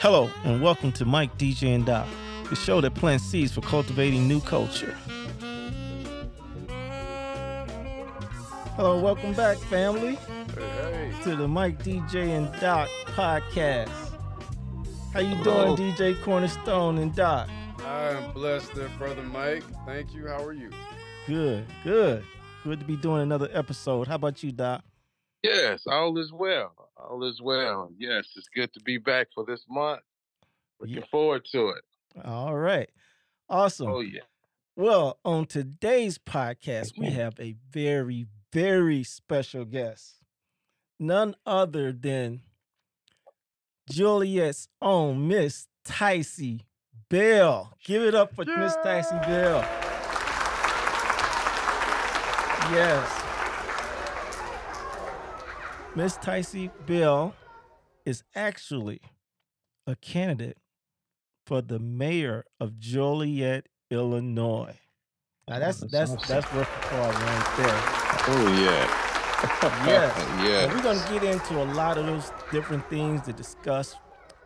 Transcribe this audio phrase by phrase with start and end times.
[0.00, 2.06] Hello, and welcome to Mike, DJ, and Doc,
[2.48, 4.96] the show that plants seeds for cultivating new culture.
[8.76, 10.18] Hello, welcome back, family,
[10.56, 13.90] Hey, to the Mike, DJ, and Doc podcast.
[15.12, 15.76] How you Hello.
[15.76, 17.48] doing, DJ Cornerstone and Doc?
[17.84, 19.64] I am blessed there, brother Mike.
[19.84, 20.26] Thank you.
[20.28, 20.70] How are you?
[21.26, 22.24] Good, good.
[22.64, 24.08] Good to be doing another episode.
[24.08, 24.82] How about you, Doc?
[25.42, 26.89] Yes, all is well.
[27.08, 27.90] All is well.
[27.98, 30.00] Yes, it's good to be back for this month.
[30.80, 31.04] Looking Yeah.
[31.10, 31.84] forward to it.
[32.24, 32.90] All right.
[33.48, 33.88] Awesome.
[33.88, 34.22] Oh yeah.
[34.76, 37.16] Well, on today's podcast, we mm-hmm.
[37.16, 40.20] have a very, very special guest.
[40.98, 42.42] None other than
[43.90, 46.62] Joliet's own Miss Tycee
[47.08, 47.74] Bell.
[47.84, 49.60] Give it up for Miss Tycee Bell.
[52.72, 53.19] Yes.
[55.96, 57.34] Miss Tycee Bell
[58.04, 59.00] is actually
[59.88, 60.58] a candidate
[61.44, 64.78] for the mayor of Joliet, Illinois.
[65.48, 67.80] Now that's Oh, that's that's that's, worth applause right there.
[68.28, 69.06] Oh yeah.
[69.86, 70.44] yeah.
[70.44, 70.64] yeah.
[70.64, 73.96] And we're gonna get into a lot of those different things to discuss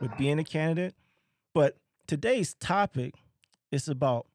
[0.00, 0.94] with being a candidate.
[1.52, 3.16] But today's topic
[3.70, 4.26] is about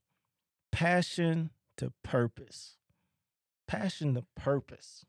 [0.72, 2.76] passion to purpose.
[3.68, 5.06] Passion to purpose.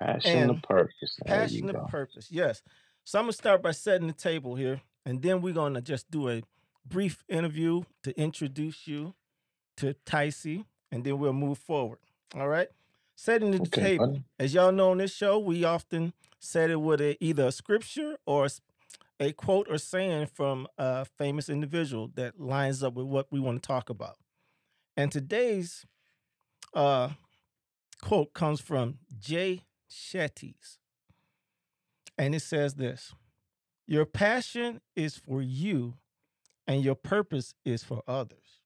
[0.00, 1.18] Passion And to purpose.
[1.26, 1.86] There Passion to go.
[1.88, 2.28] purpose.
[2.30, 2.62] Yes.
[3.04, 6.28] So I'm gonna start by setting the table here, and then we're gonna just do
[6.28, 6.42] a
[6.86, 9.14] brief interview to introduce you
[9.78, 11.98] to Tycee, and then we'll move forward.
[12.34, 12.68] All right.
[13.16, 14.06] Setting the Okay, table.
[14.06, 14.24] buddy.
[14.38, 18.16] As y'all know on this show, we often set it with a, either a scripture
[18.26, 18.60] or a s-
[19.20, 23.60] a quote or saying from a famous individual that lines up with what we want
[23.62, 24.16] to talk about.
[24.96, 25.84] And today's
[26.74, 27.10] uh,
[28.02, 30.78] quote comes from Jay Shetty's.
[32.16, 33.14] And it says this
[33.86, 35.94] Your passion is for you,
[36.66, 38.62] and your purpose is for others.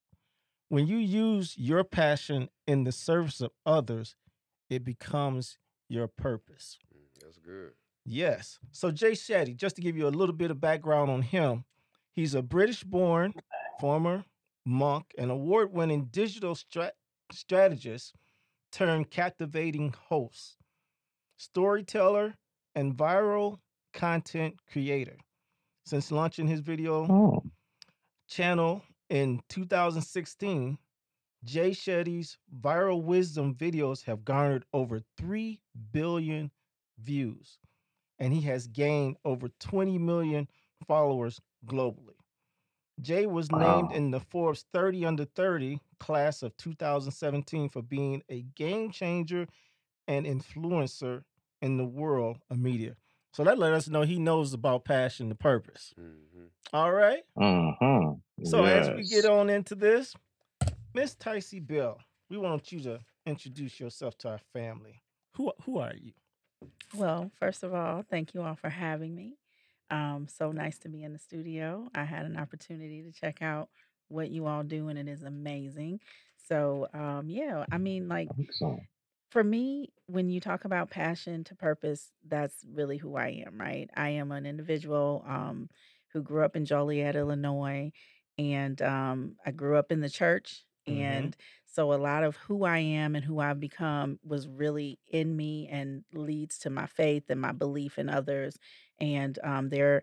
[0.68, 4.16] When you use your passion in the service of others,
[4.70, 6.78] it becomes your purpose.
[6.94, 7.72] Mm, That's good.
[8.06, 8.58] Yes.
[8.72, 11.64] So Jay Shetty, just to give you a little bit of background on him,
[12.14, 13.34] he's a British-born
[13.80, 14.24] former
[14.64, 16.92] monk and award-winning digital strat-
[17.30, 18.14] strategist
[18.72, 20.56] turned captivating host,
[21.42, 22.34] storyteller,
[22.74, 23.58] and viral
[23.92, 25.16] content creator.
[25.84, 27.42] Since launching his video Oh,
[28.28, 30.78] channel in 2016,
[31.44, 35.60] Jay Shetty's viral wisdom videos have garnered over 3
[35.90, 36.50] billion
[36.98, 37.58] views,
[38.20, 40.48] and he has gained over 20 million
[40.86, 42.14] followers globally.
[43.00, 48.42] Jay was named in the Forbes 30 under 30 class of 2017 for being a
[48.54, 49.48] game changer
[50.06, 51.24] and influencer
[51.62, 52.96] in the world of media.
[53.32, 55.94] So that let us know he knows about passion and purpose.
[55.96, 57.22] hmm All right.
[57.38, 58.44] mm-hmm.
[58.44, 60.14] So as we get on into this,
[60.94, 65.02] Miss Tycee Bell, we want you to introduce yourself to our family.
[65.36, 66.12] Who who are you?
[66.94, 69.38] Well, first of all, thank you all for having me.
[69.90, 71.88] Um, so nice to be in the studio.
[71.94, 73.68] I had an opportunity to check out
[74.08, 76.00] what you all do, and it is amazing.
[76.48, 78.80] So, um, yeah, I mean, like Excellent.
[79.30, 83.90] for me, when you talk about passion to purpose, that's really who I am, right?
[83.96, 85.70] I am an individual um,
[86.12, 87.92] who grew up in Joliet, Illinois,
[88.38, 90.64] and um, I grew up in the church.
[90.86, 91.32] Mhm.
[91.32, 91.36] And
[91.66, 95.68] so a lot of who I am and who I've become was really in me
[95.68, 98.58] and leads to my faith and my belief in others
[99.00, 100.02] and um, their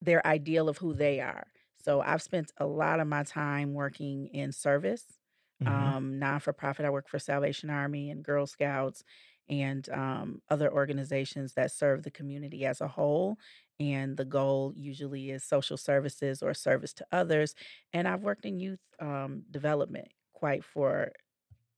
[0.00, 1.46] their ideal of who they are.
[1.78, 5.19] So I've spent a lot of my time working in service
[5.62, 5.68] Mhm.
[5.68, 6.86] um, non for profit.
[6.86, 9.04] I work for Salvation Army and Girl Scouts
[9.48, 13.36] and um, other organizations that serve the community as a whole.
[13.80, 17.54] And the goal usually is social services or service to others.
[17.92, 21.12] And I've worked in youth um, development quite for,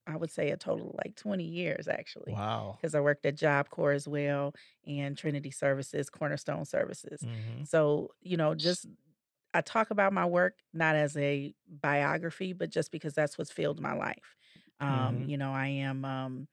[0.06, 2.32] I would say, a total of like 20 years actually.
[2.32, 2.76] Wow.
[2.80, 4.54] Because I worked at Job Corps as well
[4.86, 7.22] and Trinity Services, Cornerstone Services.
[7.22, 7.66] Mhm.
[7.66, 8.86] So, you know, just
[9.54, 13.80] I talk about my work not as a biography, but just because that's what's filled
[13.80, 14.36] my life.
[14.80, 15.26] Um, Mhm.
[15.26, 16.48] You know, I am um,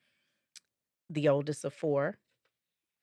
[1.09, 2.17] the oldest of four.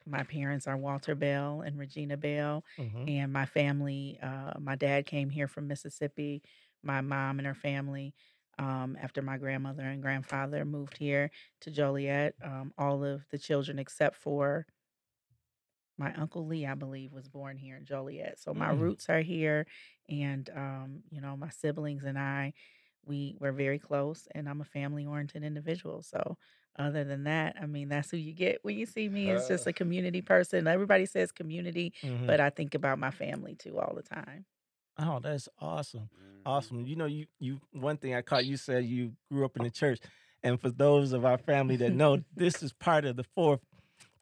[0.07, 3.09] My parents are Walter Bell and Regina Bell, Mhm.
[3.09, 4.19] and my family.
[4.23, 6.43] Uh, my dad came here from Mississippi.
[6.83, 8.15] My mom and her family,
[8.59, 13.79] um, after my grandmother and grandfather moved here to Joliet, um, all of the children
[13.79, 14.67] except for
[15.99, 18.39] my uncle Lee, I believe, was born here in Joliet.
[18.39, 18.79] So my Mm.
[18.79, 19.67] roots are here,
[20.09, 22.53] and um, you know, my siblings and I,
[23.05, 26.03] we we're very close, and I'm a family oriented individual.
[26.03, 26.37] So
[26.79, 29.49] other than that, I mean, that's who you get when you see me as Uh,
[29.55, 30.67] just a community person.
[30.67, 32.27] Everybody says community, Mhm.
[32.27, 34.45] but I think about my family too all the time.
[34.99, 36.09] Oh, that's awesome.
[36.15, 36.43] mhm.
[36.47, 36.87] Awesome.
[36.87, 39.71] You know, you you one thing I caught you said you grew up in the
[39.71, 40.01] church.
[40.43, 43.25] And for those of our family that know, this is part of the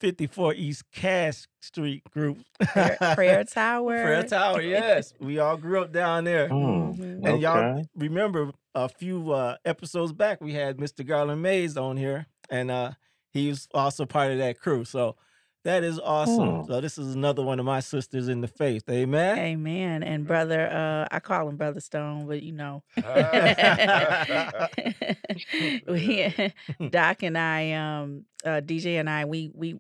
[0.00, 2.38] 454 East Cass Street group.
[2.61, 4.02] Prayer, prayer Tower.
[4.02, 5.12] Prayer Tower, yes.
[5.20, 6.49] We all grew up down there.
[6.49, 7.25] Mhm.
[7.25, 11.06] And y'all remember a few uh, episodes back, we had Mr.
[11.06, 12.93] Garland Mays on here, and uh,
[13.31, 14.85] he was also part of that crew.
[14.85, 15.17] So
[15.64, 16.61] that is awesome.
[16.61, 16.66] Hmm.
[16.66, 18.84] So this is another one of my sisters in the faith.
[18.88, 19.38] Amen.
[19.38, 20.02] Amen.
[20.02, 22.82] And brother, uh, I call him Brother Stone, but you know,
[25.88, 26.52] we,
[26.90, 29.76] Doc and I, um, uh, DJ and I, we we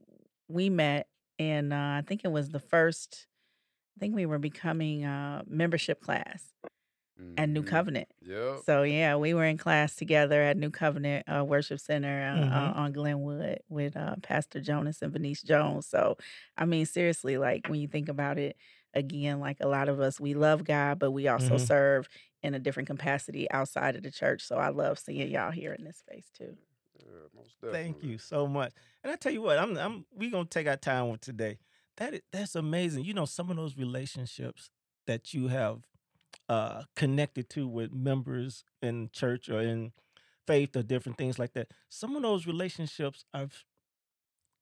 [0.48, 1.06] we met,
[1.38, 3.26] and uh, I think it was the first.
[3.96, 6.42] I think we were becoming a membership class
[7.36, 7.62] at New.
[7.62, 8.08] Covenant.
[8.22, 8.62] Yep.
[8.64, 12.72] So yeah, we were in class together at New Covenant uh, Worship Center uh, uh,
[12.74, 15.86] on Glenwood with uh, Pastor Jonas and Venice Jones.
[15.86, 16.16] So
[16.56, 18.56] I mean, seriously, like when you think about it,
[18.94, 21.66] again, like a lot of us, we love God, but we also Mhm.
[21.66, 22.08] serve
[22.42, 24.42] in a different capacity outside of the church.
[24.42, 26.56] So I love seeing y'all here in this space too.
[26.98, 28.12] Yeah, most Thank definitely.
[28.12, 28.72] you so much.
[29.02, 31.58] And I tell you what, I'm I'm we gonna take our time with today.
[31.96, 33.04] That is, that's amazing.
[33.04, 34.70] You know, some of those relationships
[35.06, 35.80] that you have
[36.48, 39.92] uh connected to with members in church or in
[40.46, 41.68] faith or different things like that.
[41.88, 43.48] Some of those relationships are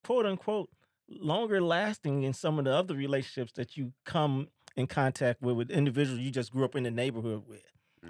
[0.04, 0.70] quote unquote
[1.08, 5.70] longer lasting than some of the other relationships that you come in contact with with
[5.70, 7.62] individuals you just grew up in the neighborhood with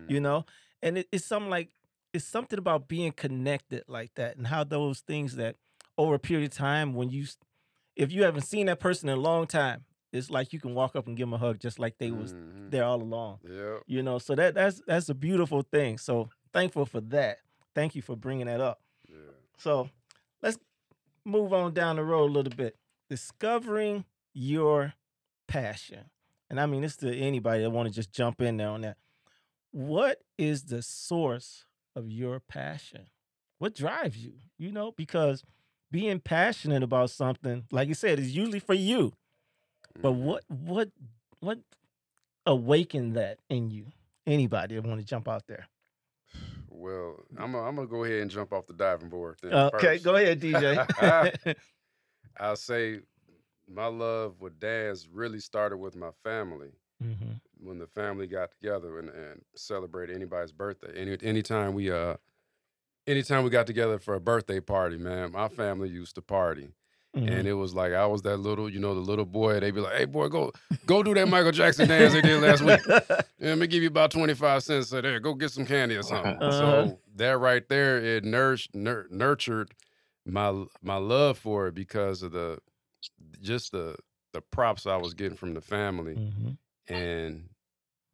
[0.08, 0.22] you Mhm.
[0.22, 0.46] know
[0.82, 1.70] and it, it's something like
[2.12, 5.56] it's something about being connected like that and how those things that
[5.98, 7.26] over a period of time when you
[7.96, 10.94] if you haven't seen that person in a long time it's like you can walk
[10.96, 12.70] up and give them a hug just like they was Mhm.
[12.70, 13.82] there all along Yep.
[13.86, 17.38] you know so that that's that's a beautiful thing so thankful for that
[17.74, 19.16] thank you for bringing that up Yeah.
[19.58, 19.88] so
[20.42, 20.58] let's
[21.24, 22.76] move on down the road a little bit
[23.08, 24.04] discovering
[24.34, 24.94] your
[25.46, 26.10] passion
[26.50, 28.96] and i mean this to anybody that want to just jump in there on that
[29.70, 33.06] what is the source of your passion
[33.58, 35.44] what drives you you know because
[35.90, 39.12] being passionate about something like you said is usually for you
[40.00, 40.90] but what what
[41.40, 41.58] what
[42.46, 43.86] awakened that in you
[44.26, 45.66] anybody that want to jump out there
[46.68, 49.52] Well, I'm gonna I'm gonna go ahead and jump off the diving board then.
[49.52, 51.56] okay go ahead dj
[52.40, 53.00] I'll say
[53.68, 56.70] my love with dance really started with my family.
[57.00, 57.32] hmm
[57.64, 60.92] when the family got together and, and celebrated anybody's birthday.
[60.96, 62.16] Any anytime we uh
[63.06, 66.72] anytime we got together for a birthday party, man, my family used to party.
[67.16, 67.28] Mm-hmm.
[67.28, 69.60] And it was like I was that little, you know, the little boy.
[69.60, 70.50] They'd be like, "Hey, boy, go
[70.86, 72.80] go do that Michael Jackson dance they did last week.
[73.38, 74.88] Yeah, let me give you about twenty five cents.
[74.88, 76.50] So there, go get some candy or something." Uh-huh.
[76.86, 79.72] So that right there, it nourished, nur- nurtured
[80.24, 82.58] my my love for it because of the
[83.42, 83.96] just the
[84.32, 86.56] the props I was getting from the family Mhm.
[86.88, 87.48] and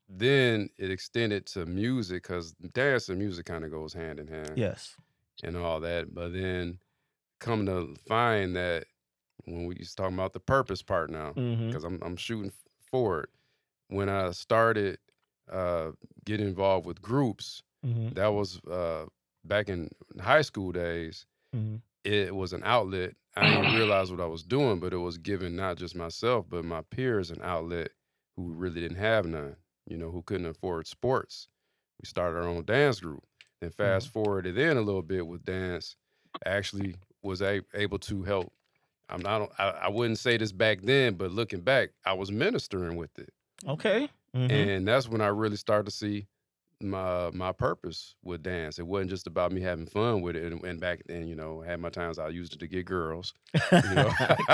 [0.08, 4.52] then it extended to music because dance and music kind of goes hand in hand
[4.56, 4.96] Yes.
[5.44, 6.78] and all that but then
[7.40, 8.86] come to find that
[9.44, 11.36] when we was talking about the purpose part now
[11.68, 13.28] because I'm, I'm shooting forward
[13.88, 14.98] when i started
[15.50, 15.92] uh,
[16.24, 19.06] getting involved with groups hmm that was uh,
[19.44, 19.90] back in
[20.20, 23.14] high school days hmm it was an outlet.
[23.36, 26.64] I didn't realize what I was doing, but it was giving not just myself, but
[26.64, 27.90] my peers an outlet
[28.36, 31.48] who really didn't have none, you know, who couldn't afford sports.
[32.00, 33.24] We started our own dance group.
[33.60, 35.96] Then fast forwarded in a little bit with dance,
[36.46, 36.94] actually
[37.28, 38.52] was a- able to help.
[39.10, 42.96] I'm not, I, I wouldn't say this back then, but looking back, I was ministering
[42.96, 43.32] with it.
[43.66, 44.08] Okay.
[44.34, 46.26] hmm And that's when I really started to see
[46.80, 48.78] my my purpose with dance.
[48.78, 50.52] It wasn't just about me having fun with it.
[50.52, 53.34] And, and back then, you know, had my times I used it to get girls.
[53.54, 54.12] You know,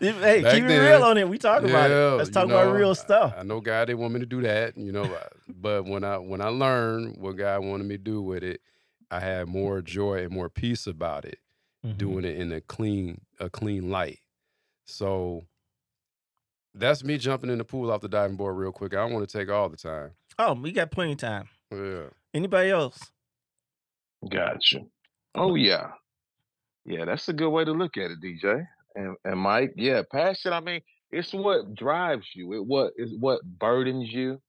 [0.00, 1.28] Keep- hey, keep it real on it.
[1.28, 1.94] We talk about it.
[2.18, 3.34] Let's talk about real stuff.
[3.36, 5.16] I, know God didn't want me to do that, you know,
[5.48, 8.60] but when I when I learned what God wanted me to do with it,
[9.10, 11.38] I had more joy and more peace about it,
[11.84, 11.96] Mhm.
[11.98, 14.18] doing it in a clean a clean light.
[14.86, 15.46] So
[16.74, 18.92] that's me jumping in the pool off the diving board real quick.
[18.94, 20.12] I don't want to take all the time.
[20.38, 21.48] Oh, we got plenty of time.
[21.70, 22.06] Yeah.
[22.34, 23.12] Anybody else?
[24.28, 24.80] Gotcha.
[25.34, 25.92] Oh yeah,
[26.84, 27.04] yeah.
[27.04, 28.66] That's a good way to look at it, DJ
[28.96, 29.72] and and Mike.
[29.76, 30.52] Yeah, passion.
[30.52, 30.80] I mean,
[31.10, 32.52] it's what drives you.
[32.54, 34.40] It what is what burdens you.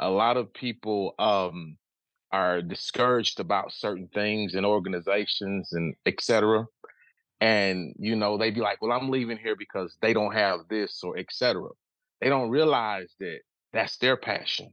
[0.00, 1.76] A lot of people um
[2.40, 6.66] are discouraged about certain things and organizations and etc.
[7.40, 11.02] And you know they'd be like, "Well, I'm leaving here because they don't have this
[11.04, 11.68] or etc."
[12.20, 13.40] They don't realize that
[13.72, 14.68] that's their passion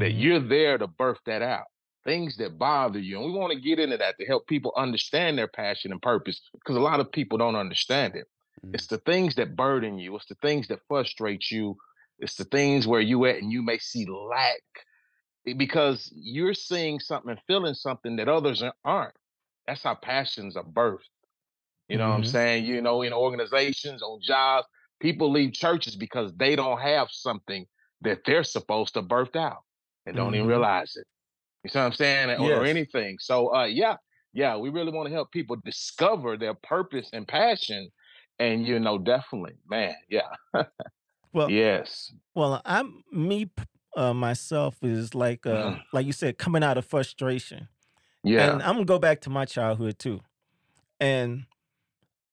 [0.00, 0.20] that Mhm.
[0.22, 1.66] you're there to birth that out.
[2.04, 3.16] things that bother you.
[3.18, 6.40] And we want to get into that to help people understand their passion and purpose
[6.54, 8.26] because a lot of people don't understand it.
[8.64, 8.74] Mm.
[8.74, 11.76] It's the things that burden you, it's the things that frustrate you,
[12.18, 14.62] it's the things where you at and you may see lack
[15.54, 19.14] because you're seeing something and feeling something that others aren't.
[19.66, 21.08] That's how passions are birthed.
[21.88, 22.24] You know what I'm Mhm.
[22.24, 22.64] saying?
[22.66, 24.66] You know, in organizations, on jobs,
[25.00, 27.66] people leave churches because they don't have something
[28.02, 29.64] that they're supposed to birth out
[30.06, 30.48] and don't even Mhm.
[30.48, 31.06] realize it.
[31.64, 32.30] You see what I'm saying?
[32.30, 33.18] Or, or anything.
[33.20, 33.96] So uh yeah,
[34.32, 37.90] yeah, we really want to help people discover their purpose and passion.
[38.38, 40.34] And you know, definitely, man, yeah.
[41.32, 42.12] Well, yes.
[42.34, 43.50] well, I'm me
[43.96, 45.82] uh, myself is like uh Mhm.
[45.92, 47.68] like you said, coming out of frustration.
[48.22, 48.52] Yeah.
[48.52, 50.20] And I'm gonna go back to my childhood too.
[51.00, 51.46] And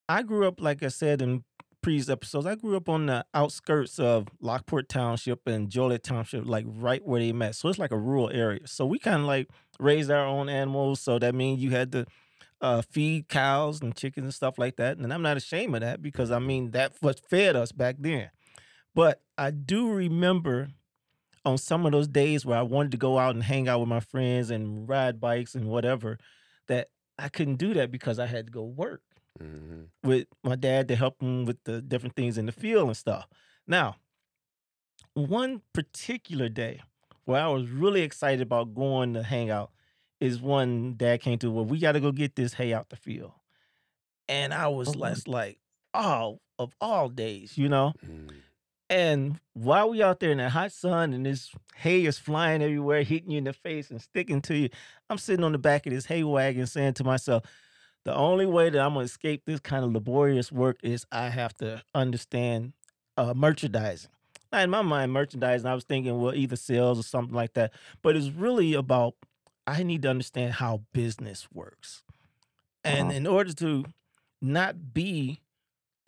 [0.10, 1.44] I grew up, like I said in
[1.82, 6.66] previous episodes, I grew up on the outskirts of Lockport Township and Joliet Township, like
[6.68, 7.56] right where they met.
[7.56, 8.68] So it's like a rural area.
[8.68, 11.00] So we kind of like raised our own animals.
[11.00, 12.06] So that means you had to
[12.62, 14.98] uh, feed cows and chickens and stuff like that.
[14.98, 18.30] And I'm not ashamed of that because I mean that what fed us back then.
[18.96, 20.70] But I do remember
[21.46, 23.90] on some of those days where I wanted to go out and hang out with
[23.90, 26.18] my friends and ride bikes and whatever,
[26.68, 29.02] that I couldn't do that because I had to go work
[29.40, 29.90] Mhm.
[30.04, 33.28] with my dad to help him with the different things in the field and stuff.
[33.68, 33.98] Now,
[35.14, 36.82] one particular day
[37.26, 39.72] where I was really excited about going to hang out
[40.20, 42.96] is when dad came to, well, we got to go get this hay out the
[42.96, 43.34] field.
[44.28, 45.00] And I was Mhm.
[45.00, 45.60] less like,
[45.94, 47.94] oh, of all days, you know?
[48.06, 48.42] Mm.
[48.90, 53.02] And while we out there in the hot sun and this hay is flying everywhere,
[53.04, 54.70] hitting you in the face and sticking to you,
[55.10, 57.44] I'm sitting on the back of this hay wagon saying to myself,
[58.04, 61.56] the only way that I'm gonna escape this kind of laborious work is I have
[61.58, 62.74] to understand
[63.18, 64.12] uh, merchandising.
[64.52, 67.74] Now, in my mind, merchandising, I was thinking, well, either sales or something like that.
[68.04, 69.16] But it's really about
[69.66, 72.04] I need to understand how business works.
[72.84, 73.18] And Uh-huh.
[73.18, 73.86] in order to
[74.42, 75.42] not be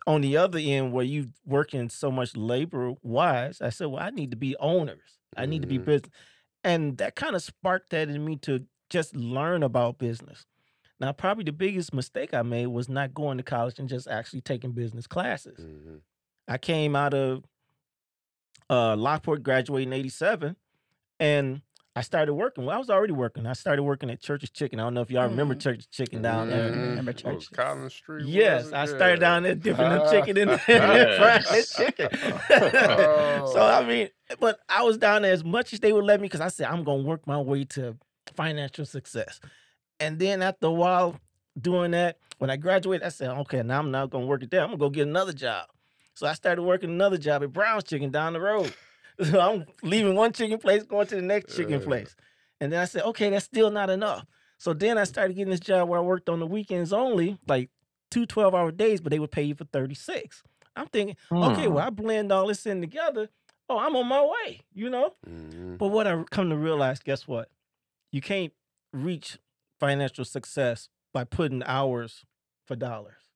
[0.07, 4.09] on the other end where you working so much labor wise, I said, well, I
[4.11, 5.19] need to be owners.
[5.35, 5.85] I need to be Mhm.
[5.85, 6.11] business.
[6.63, 10.45] And that kind of sparked that in me to just learn about business.
[10.99, 14.41] Now, probably the biggest mistake I made was not going to college and just actually
[14.41, 15.59] taking business classes.
[15.59, 16.01] Mhm.
[16.47, 17.45] I came out of
[18.69, 20.55] uh, Lockport, graduating in 87,
[21.19, 21.61] and
[21.97, 22.63] I started working.
[22.65, 23.47] Well, I was already working.
[23.47, 24.79] I started working at Church's Chicken.
[24.79, 25.61] I don't know if y'all remember Mm.
[25.61, 26.69] Church's Chicken down Yeah, I there.
[26.71, 26.89] Mhm.
[26.89, 27.51] remember What.
[27.53, 28.25] Collins Street.
[28.27, 28.71] Yes.
[28.71, 31.73] I started down there dipping the chicken in frying Yes.
[31.75, 32.09] the chicken.
[32.51, 33.51] Oh.
[33.53, 36.25] so I mean, but I was down there as much as they would let me
[36.27, 37.97] because I said I'm gonna work my way to
[38.35, 39.39] financial success.
[39.99, 41.19] And then after a while
[41.59, 44.61] doing that, when I graduated, I said, okay, now I'm not gonna work it there.
[44.61, 45.65] I'm gonna go get another job.
[46.13, 48.71] So I started working another job at Brown's Chicken down the road.
[49.21, 52.15] So I'm leaving one chicken place, going to the next chicken place.
[52.61, 54.25] And then I said, okay, that's still not enough.
[54.57, 57.69] So then I started getting this job where I worked on the weekends only, like
[58.09, 60.41] two 12 hour days, but they would pay you for 36.
[60.75, 61.73] I'm thinking, okay, Hmm.
[61.73, 63.29] well, I blend all this in together.
[63.69, 65.13] Oh, I'm on my way, you know?
[65.27, 65.77] Mhm.
[65.77, 67.49] But what I come to realize, guess what?
[68.11, 68.53] You can't
[68.93, 69.37] reach
[69.79, 72.25] financial success by putting hours
[72.65, 73.29] for dollars.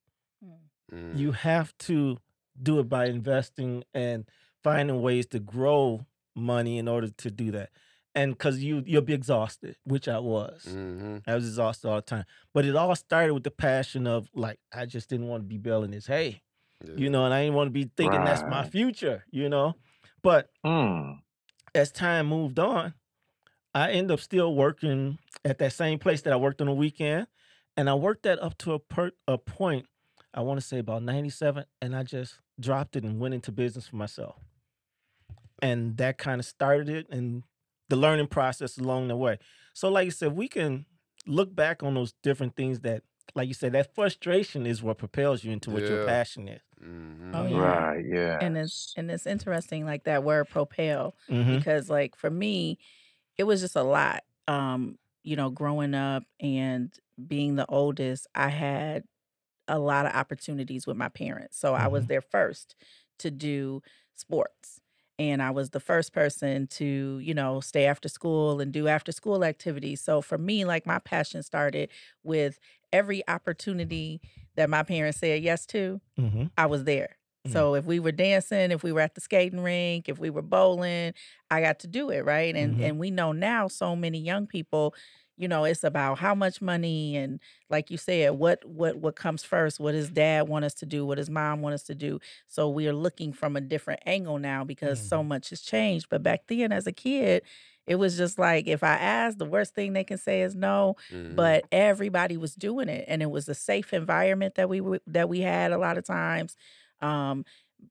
[0.43, 0.51] Mm.
[0.93, 1.17] Mm.
[1.17, 2.17] You have to
[2.61, 4.25] do it by investing and
[4.63, 7.69] finding ways to grow money in order to do that.
[8.13, 10.65] And because you you'll be exhausted, which I was.
[10.69, 11.23] Mhm.
[11.25, 12.25] I was exhausted all the time.
[12.53, 15.57] But it all started with the passion of like I just didn't want to be
[15.57, 16.41] bailing this hay,
[16.85, 16.95] Yeah.
[16.97, 19.75] you know, and I didn't want to be thinking that's my future, you know.
[20.21, 21.13] But Hmm.
[21.73, 22.93] as time moved on,
[23.73, 27.27] I ended up still working at that same place that I worked on the weekend,
[27.77, 29.87] and I worked that up to a per, a point.
[30.33, 33.53] I want to say about ninety seven, and I just dropped it and went into
[33.53, 34.35] business for myself,
[35.61, 37.43] and that kind of started it and
[37.89, 39.37] the learning process along the way.
[39.73, 40.85] So, like you said, we can
[41.27, 43.03] look back on those different things that,
[43.35, 46.61] like you said, that frustration is what propels you into what your passion is.
[46.81, 47.33] Mhm.
[47.33, 47.83] Oh, yeah.
[47.91, 48.05] Right.
[48.05, 48.41] Yeah.
[48.41, 52.79] And it's and it's interesting, like that word propel, hmm because like for me,
[53.37, 54.23] it was just a lot.
[54.47, 56.93] Um, you know, growing up and
[57.27, 59.05] being the oldest, I had
[59.69, 61.57] a lot of opportunities with my parents.
[61.59, 62.07] So I was Mhm.
[62.07, 62.75] there first
[63.19, 63.81] to do
[64.15, 64.80] sports.
[65.21, 69.11] And I was the first person to, you know, stay after school and do after
[69.11, 70.01] school activities.
[70.01, 71.89] So for me, like my passion started
[72.23, 72.57] with
[72.91, 74.19] every opportunity
[74.55, 77.17] that my parents said yes to, hmm I was there.
[77.47, 77.51] Mm.
[77.51, 80.41] So if we were dancing, if we were at the skating rink, if we were
[80.41, 81.13] bowling,
[81.49, 82.55] I got to do it, right?
[82.55, 82.83] And Mhm.
[82.83, 84.93] and we know now so many young people,
[85.37, 89.43] you know, it's about how much money and like you said, what what what comes
[89.43, 92.19] first, what does dad want us to do, what does mom want us to do.
[92.47, 95.27] So we are looking from a different angle now because so Mhm.
[95.27, 96.07] much has changed.
[96.09, 97.43] But back then as a kid,
[97.87, 100.95] it was just like if I ask, the worst thing they can say is no.
[101.11, 101.35] Mhm.
[101.35, 105.29] But everybody was doing it, and it was a safe environment that we w- that
[105.29, 106.55] we had a lot of times.
[107.01, 107.45] Um,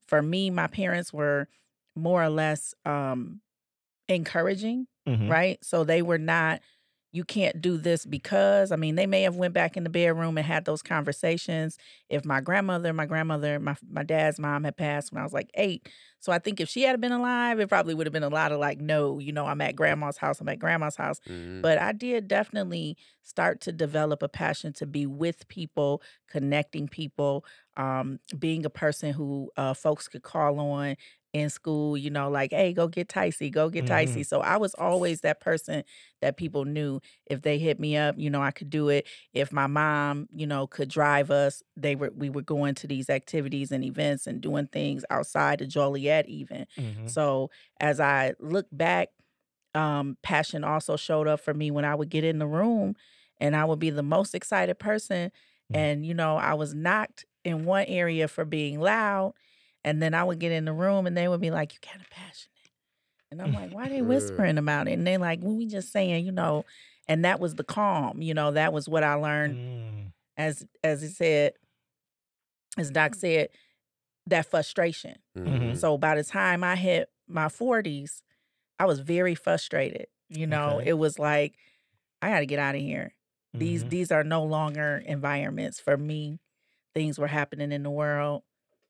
[0.07, 1.47] for me, my parents were
[1.95, 3.41] more or less um,
[4.07, 5.29] encouraging, Mhm.
[5.29, 5.63] right?
[5.63, 6.61] So they were not.
[7.13, 10.37] You can't do this because I mean they may have went back in the bedroom
[10.37, 11.77] and had those conversations.
[12.09, 15.49] If my grandmother, my grandmother, my my dad's mom had passed when I was like
[15.55, 15.89] eight,
[16.19, 18.53] so I think if she had been alive, it probably would have been a lot
[18.53, 21.19] of like, no, you know, I'm at grandma's house, I'm at grandma's house.
[21.27, 21.61] Mhm.
[21.61, 27.43] But I did definitely start to develop a passion to be with people, connecting people,
[27.77, 30.95] um, being a person who uh, folks could call on
[31.33, 33.87] in school, you know, like, hey, go get Tycee, go get Mhm.
[33.87, 34.25] Tycee.
[34.25, 35.83] So I was always that person
[36.21, 39.07] that people knew if they hit me up, you know, I could do it.
[39.33, 43.09] If my mom, you know, could drive us, they were we were going to these
[43.09, 46.67] activities and events and doing things outside of Joliet even.
[46.77, 47.07] Mhm.
[47.07, 49.09] So as I look back,
[49.73, 52.95] um, passion also showed up for me when I would get in the room
[53.39, 55.31] and I would be the most excited person.
[55.71, 55.75] Mm.
[55.77, 59.33] And, you know, I was knocked in one area for being loud.
[59.83, 62.01] And then I would get in the room and they would be like, You kind
[62.01, 62.49] of passionate.
[63.31, 64.93] And I'm like, why are they whispering about it?
[64.93, 66.65] And they're like, well, we just saying, you know,
[67.07, 70.11] and that was the calm, you know, that was what I learned Mm.
[70.37, 71.53] as as he said,
[72.77, 73.49] as Doc said,
[74.27, 75.17] that frustration.
[75.37, 75.77] Mhm.
[75.77, 78.23] So by the time I hit my 40s,
[78.79, 80.07] I was very frustrated.
[80.29, 80.89] You know, Okay.
[80.89, 81.55] it was like,
[82.21, 83.15] I got to get out of here.
[83.53, 83.89] These Mhm.
[83.89, 86.39] these are no longer environments for me.
[86.93, 88.43] Things were happening in the world.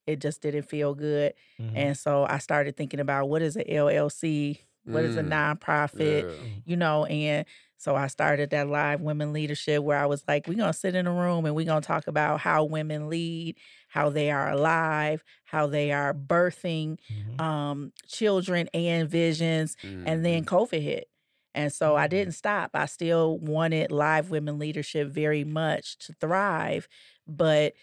[0.08, 1.34] It just didn't feel good.
[1.60, 1.72] Mhm.
[1.76, 4.62] And so I started thinking about what is a LLC?
[4.84, 5.30] What is a Mm.
[5.60, 6.26] nonprofit?
[6.28, 6.46] Yeah.
[6.66, 7.46] You know, and
[7.78, 11.08] so I started that live women leadership where I was like, we're gonna sit in
[11.08, 13.58] a room and we're gonna talk about how women lead,
[13.90, 17.42] how they are alive, how they are birthing Mhm.
[17.42, 20.48] um children and visions and then Mhm.
[20.48, 21.10] covid hit
[21.56, 22.10] and so i Mhm.
[22.12, 26.88] didn't stop i still wanted live women leadership very much to thrive
[27.28, 27.74] but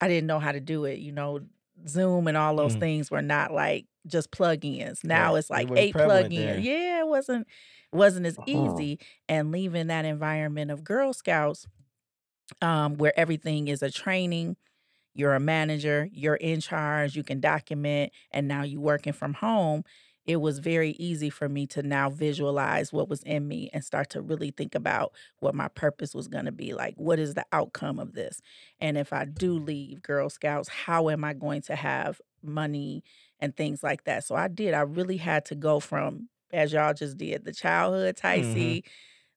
[0.00, 1.40] i didn't know how to do it you know
[1.88, 2.76] zoom and all those Mhm.
[2.76, 5.36] things were not like just plug-ins now Right.
[5.36, 7.46] it's like weren't eight plug-ins yeah it wasn't
[7.92, 8.44] wasn't as Huh.
[8.46, 11.66] easy and leaving that environment of girl scouts
[12.62, 14.56] um where everything is a training
[15.14, 19.84] you're a manager, you're in charge, you can document, and now you're working from home,
[20.26, 24.08] it was very easy for me to now visualize what was in me and start
[24.10, 27.44] to really think about what my purpose was going to be like what is the
[27.52, 28.40] outcome of this
[28.80, 33.02] and if i do leave girl scouts how am i going to have money
[33.40, 36.94] and things like that so i did i really had to go from as y'all
[36.94, 38.82] just did the childhood tycee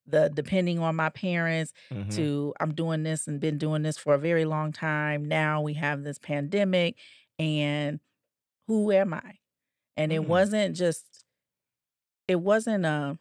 [0.06, 2.14] the depending on my parents Mhm.
[2.16, 5.26] to I'm doing this and been doing this for a very long time.
[5.26, 6.96] Now we have this pandemic
[7.38, 8.00] and
[8.68, 9.38] who am I?
[9.98, 10.26] And it Mm.
[10.26, 11.24] wasn't just
[12.26, 13.18] it wasn't a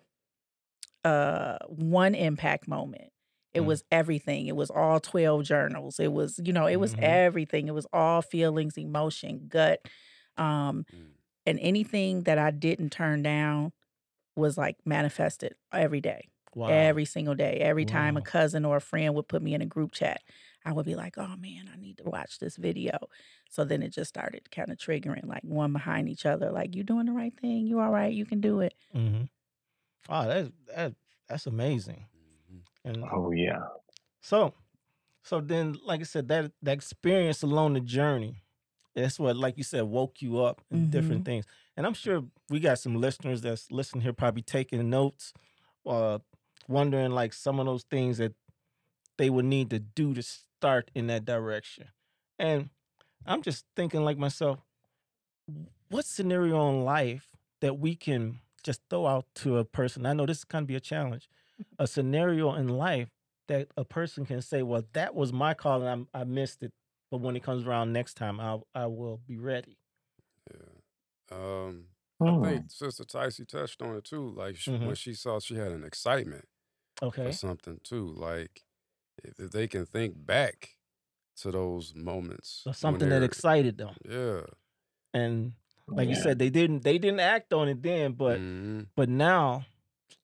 [1.04, 3.12] uh one impact moment.
[3.54, 3.66] It Mm.
[3.66, 4.48] was everything.
[4.48, 6.00] It was all 12 journals.
[6.00, 7.00] It was, you know, it was Mhm.
[7.00, 7.68] everything.
[7.68, 9.80] It was all feelings, emotion, gut.
[10.38, 11.14] Um Mm.
[11.46, 13.74] and anything that I didn't turn down
[14.36, 16.90] was like manifested every day Wow.
[16.90, 17.60] every single day.
[17.62, 20.22] Every time a cousin or a friend would put me in a group chat,
[20.68, 22.98] I would be like, oh man, I need to watch this video.
[23.50, 26.84] So then it just started kind of triggering, like one behind each other, like, you
[26.84, 27.68] doing the right thing.
[27.68, 28.14] You all right.
[28.14, 28.74] You can do it.
[28.94, 29.24] hmm
[30.10, 30.94] Oh, that's that,
[31.28, 32.06] that's amazing.
[32.52, 32.62] Mhm.
[32.86, 33.60] And Oh yeah.
[34.22, 34.54] so,
[35.24, 38.44] so then, like I said, that that experience along the journey,
[38.96, 41.26] that's what, like you said, woke you up and different Mhm.
[41.26, 41.46] things.
[41.78, 45.34] And I'm sure we got some listeners that's listening here, probably taking notes,
[45.86, 46.20] uh,
[46.68, 48.34] wondering like some of those things that
[49.18, 50.24] they would need to do to
[50.60, 51.90] start in that direction.
[52.40, 52.70] And
[53.26, 54.60] I'm just thinking like myself,
[55.90, 60.06] what scenario in life that we can just throw out to a person?
[60.06, 61.30] I know this can be a challenge.
[61.80, 63.10] A scenario in life
[63.48, 66.74] that a person can say, "Well, that was my call and I'm, I missed it,
[67.12, 69.78] but when it comes around next time, I I will be ready."
[70.52, 71.36] Yeah.
[71.38, 71.90] Um,
[72.26, 72.58] I Hmm.
[72.58, 74.30] think Sister Tycee touched on it too.
[74.32, 74.96] Like sh- when Mhm.
[74.96, 76.46] she saw she had an excitement
[77.02, 77.26] Okay.
[77.26, 78.08] for something too.
[78.08, 78.64] Like
[79.24, 80.78] if, if they can think back
[81.38, 84.46] to those moments, So something that excited them, yeah,
[85.14, 85.54] and
[85.96, 88.88] like you said, they didn't they didn't act on it then, but Mhm.
[88.96, 89.66] but now,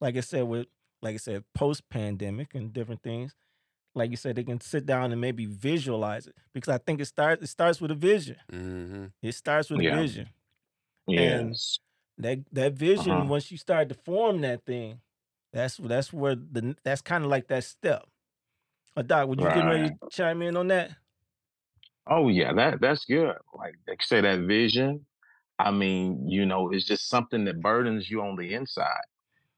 [0.00, 0.68] like I said, with
[1.02, 3.34] like I said, post pandemic and different things,
[3.94, 7.06] like you said, they can sit down and maybe visualize it because I think it
[7.06, 8.38] starts it starts with a vision.
[8.52, 9.12] Mhm.
[9.22, 9.98] It starts with a Yeah.
[9.98, 10.30] vision.
[11.16, 11.58] And
[12.18, 13.28] that that vision, Uh-huh.
[13.28, 15.02] once you start to form that thing,
[15.52, 18.04] That's that's where the that's kind of like that step.
[18.96, 19.92] Uh, Doc, would you get ready Right.
[20.00, 20.92] to chime in on that?
[22.06, 23.34] Oh yeah, that that's good.
[23.54, 25.06] Like they say that vision.
[25.58, 29.04] I mean, you know, it's just something that burdens you on the inside.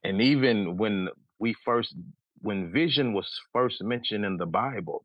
[0.04, 1.94] And even when we first
[2.42, 5.04] when vision was first mentioned in the Bible,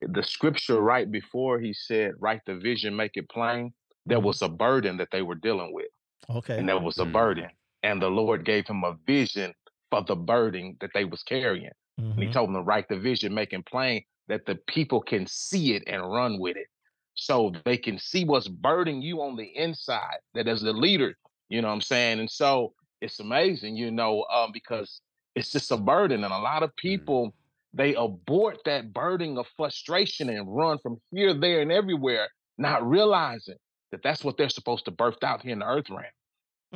[0.00, 3.72] the scripture right before he said, write the vision, make it plain,
[4.06, 4.24] there Mhm.
[4.24, 5.86] was a burden that they were dealing with.
[6.30, 6.58] Okay.
[6.58, 7.12] And there was a Mm.
[7.12, 7.50] burden.
[7.84, 9.54] And the Lord gave him a vision
[9.90, 11.70] for the burden that they was carrying.
[12.16, 12.32] And he Mhm.
[12.32, 16.02] told them to write the vision, making plain that the people can see it and
[16.02, 16.66] run with it.
[17.14, 21.14] So they can see what's burdening you on the inside, that as the leader,
[21.48, 22.20] you know what I'm saying?
[22.20, 25.00] And so it's amazing, you know, um, because
[25.34, 26.24] it's just a burden.
[26.24, 27.34] And a lot of people,
[27.74, 32.28] they abort that burden of frustration and run from here, there, and everywhere,
[32.58, 33.56] not realizing
[33.90, 36.04] that that's what they're supposed to birth out here in the earth realm.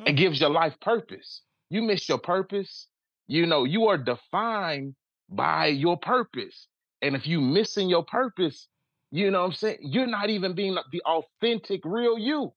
[0.05, 0.17] It Mm.
[0.17, 1.43] gives your life purpose.
[1.71, 2.89] You miss your purpose,
[3.27, 4.95] you know, you are defined
[5.29, 6.69] by your purpose.
[7.03, 8.69] And if you missing your purpose,
[9.11, 9.79] you know what I'm saying?
[9.83, 12.53] You're not even being like the authentic, real you.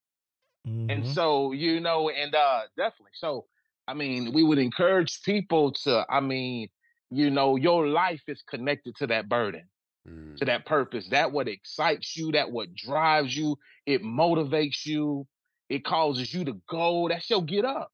[0.88, 1.05] And Mhm.
[1.05, 3.12] so, you know, and uh definitely.
[3.15, 3.47] So,
[3.88, 6.69] I mean, we would encourage people to, I mean,
[7.12, 9.69] you know, your life is connected to that burden,
[10.05, 10.39] Mm.
[10.39, 11.10] to that purpose.
[11.10, 15.27] That what excites you, that what drives you, it motivates you,
[15.69, 17.10] it causes you to go.
[17.10, 17.91] That's your get up.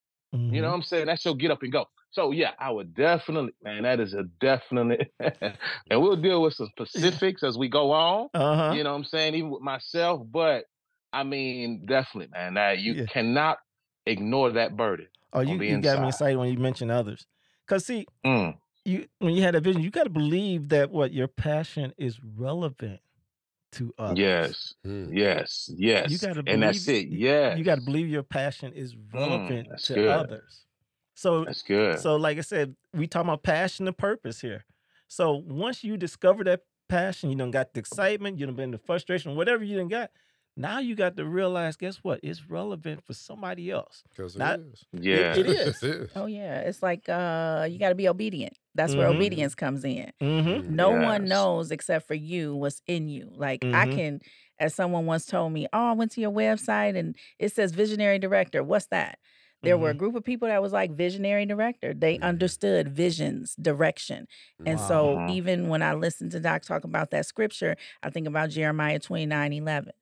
[0.49, 0.71] You know Mhm.
[0.71, 1.07] what I'm saying?
[1.07, 1.85] That's your get up and go.
[2.15, 6.67] So yeah, I would definitely, man, that is a definite and we'll deal with some
[6.69, 8.29] specifics as we go on.
[8.33, 8.73] Uh-huh.
[8.73, 9.35] You know what I'm saying?
[9.35, 10.63] Even with myself, but
[11.11, 12.53] I mean, definitely, man.
[12.53, 13.05] That you Yeah.
[13.07, 13.57] cannot
[14.05, 17.25] ignore that burden Oh, you, you got me excited when you mentioned others.
[17.67, 21.11] Cause see, Mm, you when you had a vision, you got to believe that what
[21.11, 23.01] your passion is relevant
[23.73, 24.17] to others.
[24.17, 25.09] yes, Mm.
[25.11, 26.21] yes, You yes.
[26.21, 27.09] got to And that's believe it.
[27.11, 27.57] y- Yes.
[27.57, 30.15] you got to believe your passion is Mm, relevant that's to good.
[30.15, 30.65] others.
[31.15, 31.99] So That's good.
[31.99, 34.65] so like I said, we talking about passion and purpose here.
[35.07, 38.77] So once you discover that passion, you don't got the excitement, you don't been the
[38.77, 40.11] frustration, whatever you didn't got.
[40.57, 42.21] Now you got to realize, guess what?
[42.23, 44.03] It's relevant for somebody else.
[44.15, 44.85] 'Cause it Not- is.
[44.93, 45.35] Yeah.
[45.35, 45.83] it is.
[45.83, 46.11] It is.
[46.15, 48.53] Oh yeah, it's like uh you got to be obedient.
[48.73, 49.15] That's where Mhm.
[49.15, 50.11] obedience comes in.
[50.21, 50.49] Mm-hmm.
[50.49, 50.69] Mm.
[50.69, 53.31] No one knows except for you what's in you.
[53.35, 53.95] Like I Mhm.
[53.95, 54.21] can
[54.59, 58.19] as someone once told me, "Oh, I went to your website and it says visionary
[58.19, 58.63] director.
[58.63, 59.19] What's that?"
[59.65, 59.97] There were a Mhm.
[59.99, 61.93] group of people that was like visionary director.
[61.93, 62.23] They Mhm.
[62.23, 64.27] understood visions, direction.
[64.65, 68.51] And so even when I listen to Doc talk about that scripture, I think about
[68.51, 69.93] Jeremiah 29 11.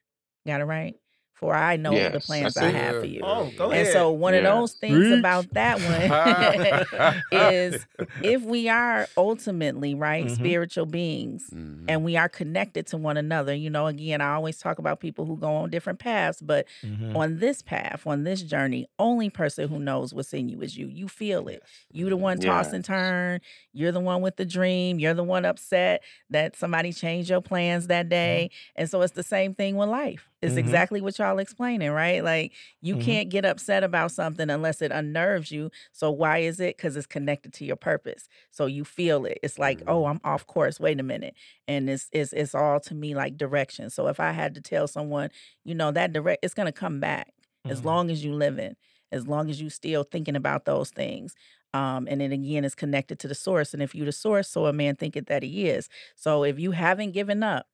[0.47, 0.95] Got it right?
[1.43, 3.19] For I know the plans that's I have for you.
[3.21, 3.79] Oh, go yeah.
[3.79, 3.91] And ahead.
[3.91, 5.19] so one of those things Preach.
[5.19, 7.86] about that one is
[8.21, 10.36] if we are ultimately right Mhm.
[10.36, 11.84] spiritual beings Mhm.
[11.89, 15.25] and we are connected to one another you know again i always talk about people
[15.25, 17.13] who go on different paths but Mhm.
[17.15, 20.88] on this path on this journey only person who knows what's in you is you
[20.88, 21.69] you feel it Yes.
[21.91, 23.41] you the one toss and turn
[23.73, 27.88] you're the one with the dream you're the one upset that somebody changed your plans
[27.88, 30.58] that day and so it's the same thing with life it's Mhm.
[30.58, 32.97] exactly what y'all explaining right like you Mhm.
[32.97, 37.08] can't get upset about something unless it unnerves you so why is it because it's
[37.08, 40.99] connected to your purpose so you feel it it's like oh i'm off course wait
[40.99, 41.36] a minute
[41.67, 44.88] and it's it's it's all to me like direction so if i had to tell
[44.88, 45.29] someone
[45.63, 47.34] you know that direct it's going to come back
[47.69, 47.86] as Mhm.
[47.86, 48.75] long as you living
[49.12, 51.36] as long as you still thinking about those things
[51.73, 54.65] um, and then again it's connected to the source and if you the source so
[54.65, 57.67] a man thinketh that he is so if you haven't given up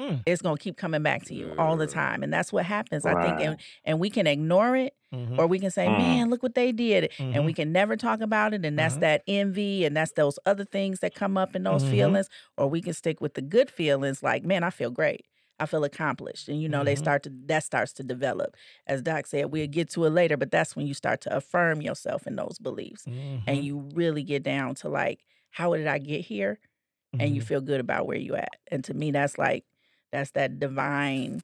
[0.00, 0.22] Mm.
[0.26, 3.06] it's going to keep coming back to you all the time and that's what happens
[3.06, 5.38] i think and, and we can ignore it Mhm.
[5.38, 5.96] or we can say Mm.
[5.96, 7.54] man look what they did and we Mhm.
[7.54, 9.00] can never talk about it and that's Mhm.
[9.00, 11.90] that envy and that's those other things that come up in those Mhm.
[11.90, 12.28] feelings
[12.58, 15.26] or we can stick with the good feelings like man i feel great
[15.60, 16.96] i feel accomplished and you know they Mhm.
[16.96, 18.56] start to that starts to develop
[18.88, 21.80] as doc said we'll get to it later but that's when you start to affirm
[21.80, 23.06] yourself in those beliefs
[23.46, 26.58] and you really get down to like how did i get here
[27.18, 29.64] and you feel good about where you at and to me that's like
[30.14, 31.42] that's that divine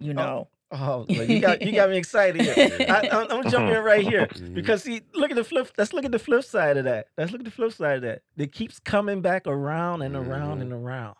[0.00, 2.54] you Oh, know Oh, well, you got you got me excited here.
[2.90, 4.52] I, I'm, I'm gonna jump in right here Mhm.
[4.54, 5.70] because see, look at the flip.
[5.78, 7.06] Let's look at the flip side of that.
[7.16, 8.20] Let's look at the flip side of that.
[8.36, 10.62] It keeps coming back around and around Mhm.
[10.62, 11.16] and around.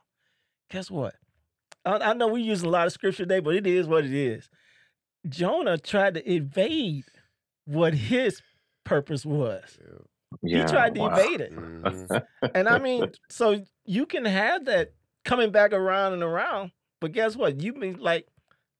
[0.70, 1.14] Guess what?
[1.86, 4.12] I, I know we use a lot of scripture today, but it is what it
[4.12, 4.50] is.
[5.30, 7.04] Jonah tried to evade
[7.64, 8.42] what his
[8.84, 9.78] purpose was.
[9.80, 9.98] Yeah.
[10.42, 10.58] Yeah.
[10.66, 11.16] he tried to wow.
[11.16, 12.22] evade it, Mhm.
[12.54, 14.92] and I mean, so you can have that
[15.24, 17.60] coming back around and around, but guess what?
[17.60, 18.26] You mean like,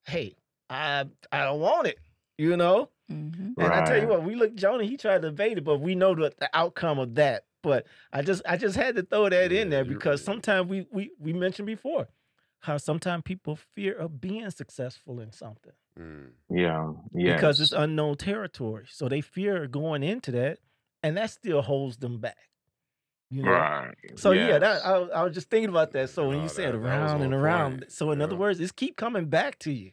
[0.07, 0.35] hey,
[0.71, 1.99] I I don't want it,
[2.37, 2.91] you know.
[3.11, 3.55] Mhm.
[3.57, 5.95] And I tell you what, we look Jonah, he tried to evade it, but we
[5.95, 7.45] know the, the outcome of that.
[7.63, 10.27] But I just I just had to throw that in there because right.
[10.27, 12.09] sometimes we we we mentioned before
[12.61, 16.31] how sometimes people fear of being successful in something Mm.
[16.49, 16.93] Yeah.
[17.13, 17.37] Yes.
[17.37, 18.85] because it's unknown territory.
[18.89, 20.59] So they fear going into that
[21.03, 22.37] and that still holds them back.
[23.31, 23.51] You know.
[23.53, 23.95] Right.
[24.17, 26.09] So yeah, that I, I was just thinking about that.
[26.11, 27.93] So when No, you said that- that around and around, point.
[27.93, 29.93] so in other words, it's keep coming back to you.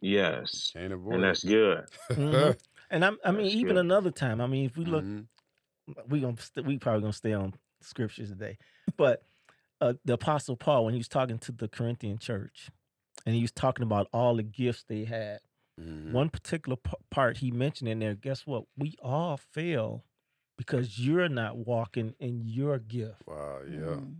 [0.00, 0.70] Yes.
[0.74, 1.48] Can't And that's it.
[1.48, 1.84] good.
[2.10, 2.58] Mhm.
[2.90, 3.80] And I'm, I mean, That's even good.
[3.84, 4.40] another time.
[4.40, 5.26] I mean, if we look, Mhm.
[6.08, 7.52] we gonna st- we probably gonna stay on
[7.82, 8.56] scriptures today,
[8.96, 9.22] but
[9.82, 12.70] uh, the Apostle Paul when he was talking to the Corinthian church,
[13.26, 15.40] and he was talking about all the gifts they had.
[15.78, 16.12] Mhm.
[16.12, 18.14] One particular p- part he mentioned in there.
[18.14, 18.64] Guess what?
[18.78, 20.04] We all fail
[20.58, 23.22] because you're not walking in your gift.
[23.26, 23.78] Wow, yeah.
[23.78, 24.14] Mm.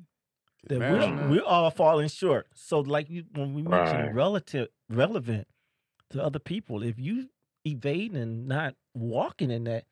[0.69, 1.31] that Imagine we're, that.
[1.31, 2.47] we're all falling short.
[2.55, 4.15] So, like you, when we mentioned Right.
[4.15, 5.47] relative, relevant
[6.11, 7.29] to other people, if you
[7.67, 9.85] evade and not walking in that,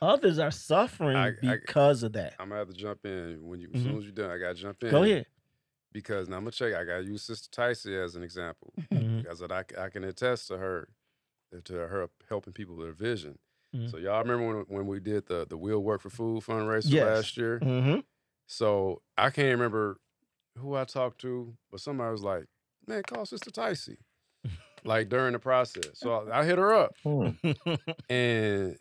[0.00, 2.34] others are suffering I- I- because of that.
[2.38, 3.84] I'm gonna have to jump in when you as Mhm.
[3.84, 4.30] soon as you're done.
[4.30, 4.90] I gotta jump in.
[4.90, 5.26] Go ahead.
[5.92, 6.74] Because now I'm gonna check.
[6.74, 9.22] I gotta use Sister Tycee as an example Mhm.
[9.22, 10.88] because I, c- I can attest to her,
[11.64, 13.38] to her helping people with their vision.
[13.74, 13.88] Mhm.
[13.90, 16.98] So y'all remember when when we did the the Will Work for Food fundraiser Yes.
[16.98, 17.62] last year?
[17.62, 18.02] Mhm.
[18.46, 20.00] So I can't remember
[20.58, 22.46] who I talked to, but somebody was like,
[22.86, 23.98] "Man, call Sister Tycee."
[24.84, 26.00] like during the process.
[26.00, 27.30] So I, I hit her up, Hmm.
[28.08, 28.76] and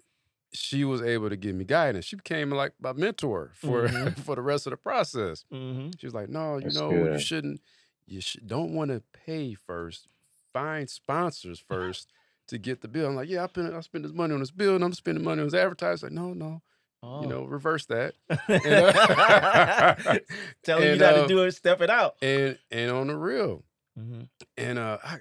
[0.54, 2.06] she was able to give me guidance.
[2.06, 4.15] She became like my mentor for Mhm.
[4.26, 5.45] for the rest of the process.
[5.52, 5.97] Mhm.
[5.97, 7.62] She was like, "No, you That's know, you shouldn't.
[8.08, 10.08] You should, don't want to pay first.
[10.54, 12.12] Find sponsors first
[12.48, 14.52] to get the bill." I'm like, "Yeah, I spend I spend this money on this
[14.52, 16.62] bill, and I'm spending money on this advertising." Like, no, no,
[17.04, 17.22] Oh.
[17.22, 18.16] you know, reverse that.
[20.64, 22.16] Telling you And, how to uh, do it, step it out.
[22.22, 23.64] and and on the real,
[23.98, 24.30] Mhm.
[24.58, 25.18] and uh, I.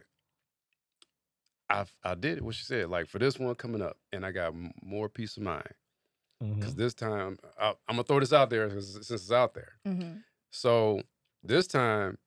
[1.69, 2.89] I I did what she said.
[2.91, 5.67] Like for this one coming up, and I got more peace of mind
[6.41, 6.77] because Mhm.
[6.77, 9.73] this time I, I'm gonna throw this out there since it's out there.
[9.85, 10.23] Mhm.
[10.53, 11.03] So
[11.43, 12.19] this time,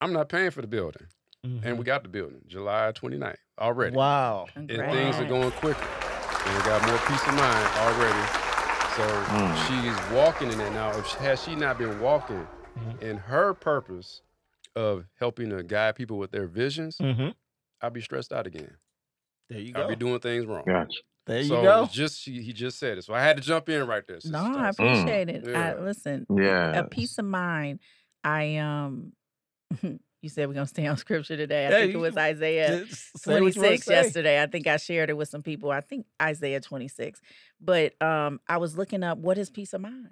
[0.00, 1.06] I'm not paying for the building.
[1.44, 1.76] And Mhm.
[1.78, 3.94] we got the building July 29th already.
[3.96, 4.46] Wow.
[4.56, 5.80] And things are going quicker.
[5.80, 8.26] And we got more peace of mind already.
[8.96, 9.56] So Mm.
[9.68, 10.90] she's walking in it now.
[10.98, 12.46] If she, had she not been walking
[12.76, 13.02] Mhm.
[13.02, 14.22] in her purpose
[14.74, 17.34] of helping to guide people with their visions, Mhm.
[17.80, 18.76] I'd be stressed out again.
[19.48, 19.82] There you go.
[19.84, 20.64] I'd be doing things wrong.
[20.66, 20.98] Gotcha.
[21.26, 21.86] There you so go.
[21.86, 23.02] just she, he just said it.
[23.04, 24.18] So I had to jump in right there.
[24.20, 24.74] Sister No, I Tycee.
[24.76, 25.00] Mm.
[25.02, 25.56] appreciate it.
[25.56, 26.26] I listen.
[26.34, 26.78] Yeah.
[26.80, 27.78] A peace of mind.
[28.24, 29.12] I um.
[30.22, 31.66] you said we're gonna stay on scripture today.
[31.66, 32.84] I Yeah, think it was Isaiah.
[32.86, 34.42] Just say what you wanna 26 yesterday.
[34.42, 35.70] I think I shared it with some people.
[35.70, 37.20] I think Isaiah 26.
[37.60, 40.10] But um I was looking up what is peace of mind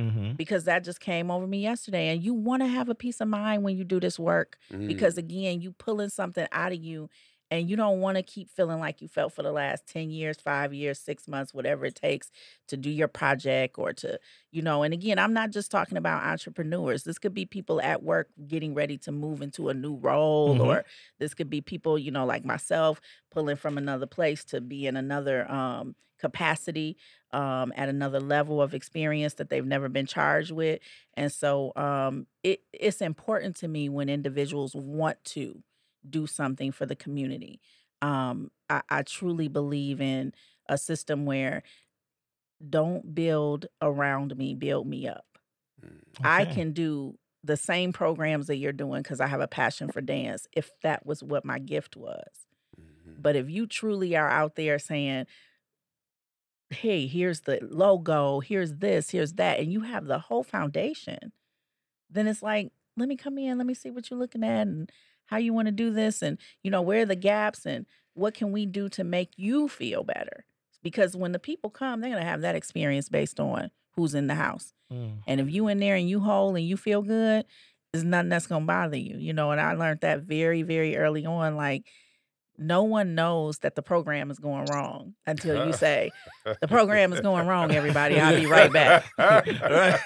[0.00, 0.36] Mhm.
[0.36, 2.08] because that just came over me yesterday.
[2.08, 4.86] And you want to have a peace of mind when you do this work Mm.
[4.86, 7.08] because again, you pulling something out of you
[7.50, 10.38] and you don't want to keep feeling like you felt for the last 10 years,
[10.40, 12.30] 5 years, 6 months, whatever it takes
[12.68, 14.18] to do your project or to,
[14.50, 17.04] you know, and again, I'm not just talking about entrepreneurs.
[17.04, 20.60] This could be people at work getting ready to move into a new role Mhm.
[20.60, 20.84] or
[21.18, 24.96] this could be people, you know, like myself pulling from another place to be in
[24.96, 26.96] another um capacity
[27.30, 30.80] um at another level of experience that they've never been charged with.
[31.14, 35.62] And so um it it's important to me when individuals want to
[36.08, 37.60] do something for the community.
[38.02, 40.32] Um, I, I truly believe in
[40.68, 41.62] a system where
[42.68, 45.26] don't build around me, build me up.
[45.84, 46.00] Mm.
[46.24, 50.00] I can do the same programs that you're doing because I have a passion for
[50.00, 52.46] dance if that was what my gift was.
[52.78, 53.22] Mhm.
[53.22, 55.26] But if you truly are out there saying,
[56.70, 61.32] hey, here's the logo, here's this, here's that, and you have the whole foundation,
[62.10, 64.90] then it's like, let me come in, let me see what you're looking at and
[65.28, 68.34] how you want to do this, and you know, where are the gaps and what
[68.34, 70.44] can we do to make you feel better?
[70.82, 74.34] Because when the people come, they're gonna have that experience based on who's in the
[74.34, 74.72] house.
[74.92, 75.18] Mm.
[75.26, 77.44] And if you in there and you whole and you feel good,
[77.92, 79.16] there's nothing that's gonna bother you.
[79.16, 81.56] You know, and I learned that very, very early on.
[81.56, 81.84] Like
[82.58, 86.10] no one knows that the program is going wrong until you say,
[86.60, 88.20] the program is going wrong, everybody.
[88.20, 89.04] I'll be right back.
[89.18, 89.96] yeah,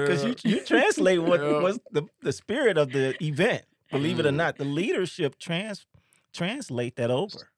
[0.00, 1.60] because you you translate what Yeah.
[1.60, 3.62] was the the spirit of the event.
[3.90, 4.36] Believe it or Mm.
[4.36, 5.84] not, the leadership trans
[6.32, 7.50] translate that over.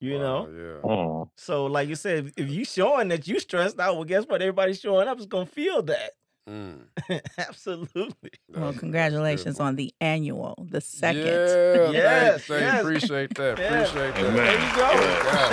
[0.00, 0.80] You know, Wow, yeah.
[1.24, 1.30] Mm.
[1.36, 4.42] so like you said, if you showing that you stressed out, well, guess what?
[4.42, 6.10] Everybody showing up is gonna feel that.
[6.48, 6.80] Mm.
[7.38, 8.30] Absolutely.
[8.48, 11.26] Well, congratulations on the annual, the second.
[11.26, 12.80] Yeah, Yes, thank, thank, yes.
[12.80, 13.58] appreciate that.
[13.58, 13.64] Yeah.
[13.82, 14.24] Appreciate that.
[14.24, 14.34] Amen.
[14.34, 14.88] There you go.
[15.28, 15.52] God,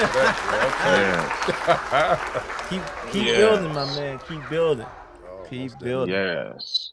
[2.70, 2.80] thank you.
[2.80, 3.36] Keep keep Yeah.
[3.38, 4.20] building, my man.
[4.28, 4.86] Keep building.
[5.28, 6.14] Oh, Keep building.
[6.16, 6.92] Yes.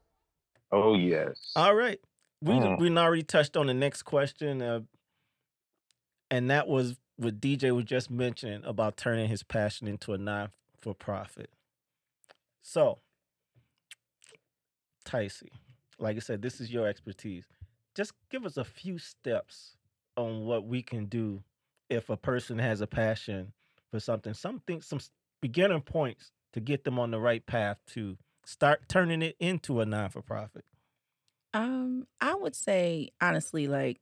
[0.71, 1.53] Oh yes.
[1.57, 1.99] All right.
[2.43, 2.79] We Mm.
[2.81, 4.81] we already touched on the next question, uh,
[6.31, 10.49] and that was what DJ was just mentioning about turning his passion into a non
[10.81, 11.51] for profit.
[12.63, 12.99] So,
[15.05, 15.49] Tycee,
[15.99, 17.45] like I said, this is your expertise.
[17.95, 19.77] Just give us a few steps
[20.17, 21.43] on what we can do
[21.91, 23.53] if a person has a passion
[23.91, 25.01] for something, something, some
[25.41, 29.87] beginner points to get them on the right path to start turning it into a
[29.87, 30.65] non for profit?
[31.55, 34.01] Um, I would say honestly, like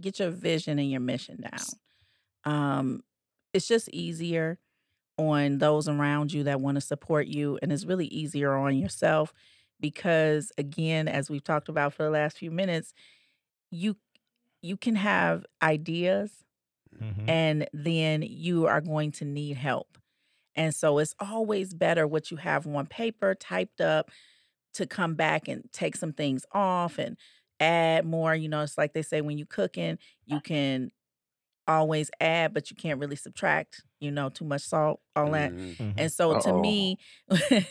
[0.00, 1.60] get your vision and your mission down.
[2.44, 3.04] Um,
[3.52, 4.58] it's just easier
[5.16, 9.32] on those around you that want to support you, and it's really easier on yourself
[9.80, 12.94] because, again, as we've talked about for the last few minutes,
[13.70, 13.96] you
[14.62, 16.44] you can have ideas,
[17.00, 17.28] Mhm.
[17.28, 19.98] and then you are going to need help.
[20.56, 24.10] And so it's always better what you have on paper, typed up,
[24.74, 27.18] to come back and take some things off and
[27.60, 28.34] add more.
[28.34, 30.90] You know, it's like they say when you're cooking, you can
[31.66, 35.54] always add, but you can't really subtract, you know, too much salt, all that.
[35.54, 35.76] Mhm.
[35.78, 35.94] Mhm.
[35.96, 36.52] And so to Uh-oh.
[36.52, 36.98] me,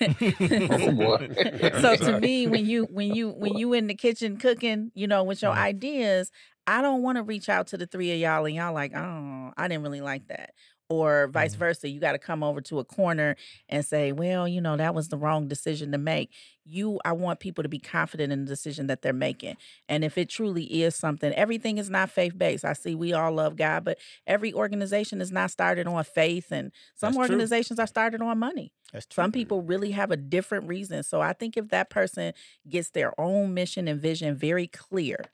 [0.70, 1.18] Oh
[1.74, 5.24] so to me, when you when you when you in the kitchen cooking, you know,
[5.24, 5.58] with your Mhm.
[5.58, 6.32] ideas,
[6.68, 9.52] I don't want to reach out to the three of y'all and y'all like, oh,
[9.58, 10.52] I didn't really like that.
[10.90, 11.60] Or vice Mhm.
[11.60, 11.90] versa.
[11.90, 13.36] You got to come over to a corner
[13.68, 16.32] and say, well, you know, that was the wrong decision to make.
[16.64, 19.58] You, I want people to be confident in the decision that they're making.
[19.90, 22.64] And if it truly is something, everything is not faith based.
[22.64, 26.52] I see we all love God, but every organization is not started on faith.
[26.54, 27.36] And some That's true.
[27.36, 28.72] organizations are started on money.
[28.94, 29.24] That's true.
[29.24, 31.04] Some people really have a different reason.
[31.04, 32.34] So I think if that person
[32.70, 35.26] gets their own mission and vision very clear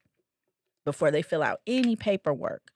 [0.84, 2.72] before they fill out any paperwork,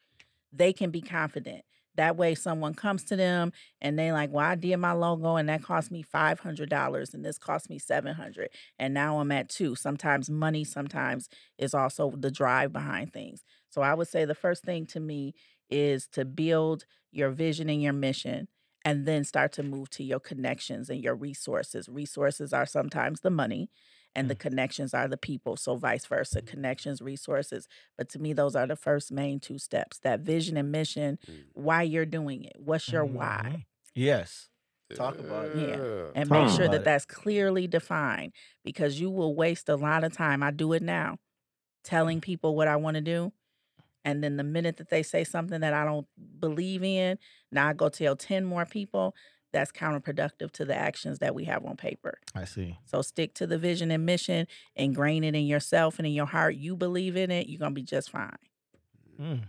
[0.54, 1.64] they can be confident.
[1.98, 5.50] That way someone comes to them and they like, "Well, I did my logo and
[5.50, 10.30] that cost me $500 and this cost me 700 and now I'm at 2." Sometimes
[10.30, 13.44] money sometimes is also the drive behind things.
[13.70, 15.34] So I would say the first thing to me
[15.70, 18.48] is to build your vision and your mission
[18.86, 21.90] and then start to move to your connections and your resources.
[21.90, 23.70] Resources are sometimes the money,
[24.18, 24.40] and the Mm.
[24.40, 25.56] connections are the people.
[25.56, 27.68] So, vice versa connections, resources.
[27.98, 31.44] But to me, those are the first main two steps that vision and mission, Mm.
[31.54, 33.66] why you're doing it, what's your why.
[33.96, 34.50] Yes.
[34.96, 35.70] Talk about it.
[35.70, 36.12] Yeah.
[36.16, 36.86] And Talk make sure about that it.
[36.86, 38.32] that's clearly defined
[38.64, 40.42] because you will waste a lot of time.
[40.42, 41.18] I do it now,
[41.84, 43.34] telling people what I want to do.
[44.06, 46.08] And then the minute that they say something that I don't
[46.40, 47.20] believe in,
[47.52, 49.14] now I go tell 10 more people.
[49.58, 52.20] That's counterproductive to the actions that we have on paper.
[52.36, 52.78] I see.
[52.86, 56.54] So stick to the vision and mission, ingrain it in yourself and in your heart.
[56.56, 58.38] You believe in it, you're going to be just fine.
[59.20, 59.42] Mm.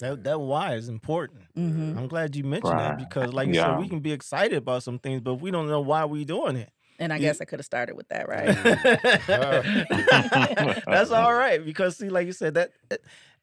[0.00, 1.42] That that why is important.
[1.54, 4.82] hmm I'm glad you mentioned that because, like you said, we can be excited about
[4.82, 6.70] some things, but we don't know why we're doing it.
[6.98, 8.48] And I You- guess I could have started with that, right?
[10.86, 12.96] That's all right because see, like you said, that uh,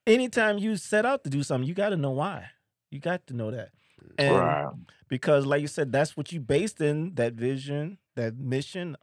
[0.08, 2.48] anytime you set out to do something, you got to know why.
[2.90, 3.70] You got to know that,
[4.18, 4.74] and Right.
[5.08, 8.96] because, like you said, that's what you based in that vision, that mission.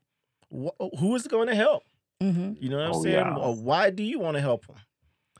[0.52, 1.82] Wh- who is going to help?
[2.20, 3.14] hmm You know what I'm Oh, saying?
[3.14, 3.36] yeah.
[3.36, 4.76] Or why do you want to help them?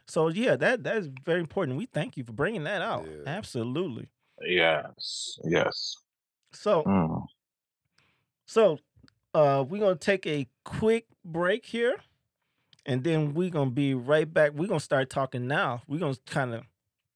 [0.07, 1.77] So yeah, that that is very important.
[1.79, 3.07] We thank you for bringing that out.
[3.07, 3.23] Yeah.
[3.27, 4.09] Absolutely.
[4.41, 5.39] Yes.
[5.45, 5.97] Yes.
[6.53, 7.27] So Mm.
[8.47, 8.79] so
[9.35, 11.97] uh we're gonna take a quick break here,
[12.87, 14.53] and then we're gonna be right back.
[14.53, 15.83] We're gonna start talking now.
[15.87, 16.65] We're gonna kind of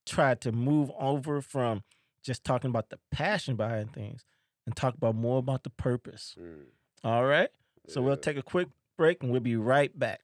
[0.05, 1.83] try to move over from
[2.23, 4.25] just talking about the passion behind things
[4.67, 6.37] and talk about more about the purpose.
[6.41, 6.65] Mm.
[7.05, 7.49] All right.
[7.89, 10.21] So we'll take a quick break and we'll be right back.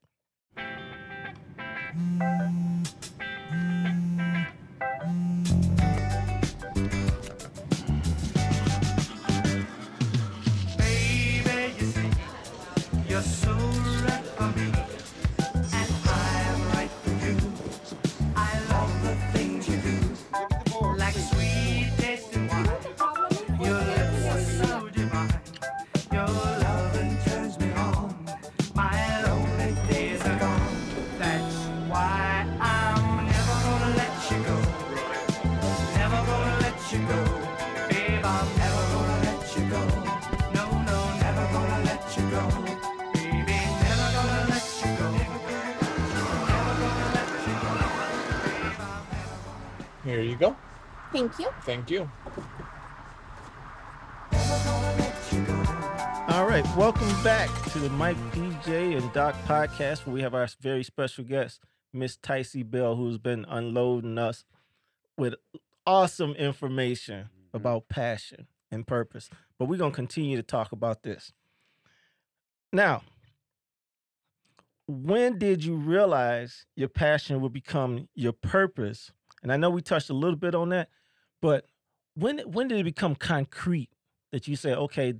[10.76, 12.10] Baby, you see,
[13.08, 14.72] you're so right for me,
[50.18, 50.56] Here you go.
[51.12, 51.48] Thank you.
[51.62, 52.10] Thank you.
[56.26, 60.48] All right, welcome back to the Mike DJ and Doc podcast, where we have our
[60.60, 61.60] very special guest,
[61.92, 64.44] Miss Tycee Bell, who's been unloading us
[65.16, 65.36] with
[65.86, 67.56] awesome information mm-hmm.
[67.56, 69.30] about passion and purpose.
[69.56, 71.32] But we're gonna continue to talk about this.
[72.72, 73.02] Now,
[74.88, 79.12] when did you realize your passion would become your purpose?
[79.42, 80.88] And I know we touched a little bit on that,
[81.40, 81.66] but
[82.14, 83.90] when when did it become concrete
[84.32, 85.14] that you say, okay,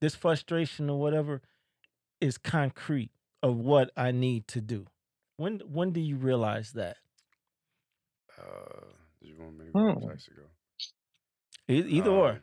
[0.00, 1.42] this frustration or whatever
[2.20, 3.10] is concrete
[3.42, 4.86] of what I need to do.
[5.36, 6.98] When when do you realize that?
[8.38, 8.86] Uh,
[9.20, 10.00] did you want me to go?
[10.00, 10.06] Hmm.
[10.06, 10.32] Nice to.
[11.68, 12.30] E- Either or.
[12.30, 12.40] Um,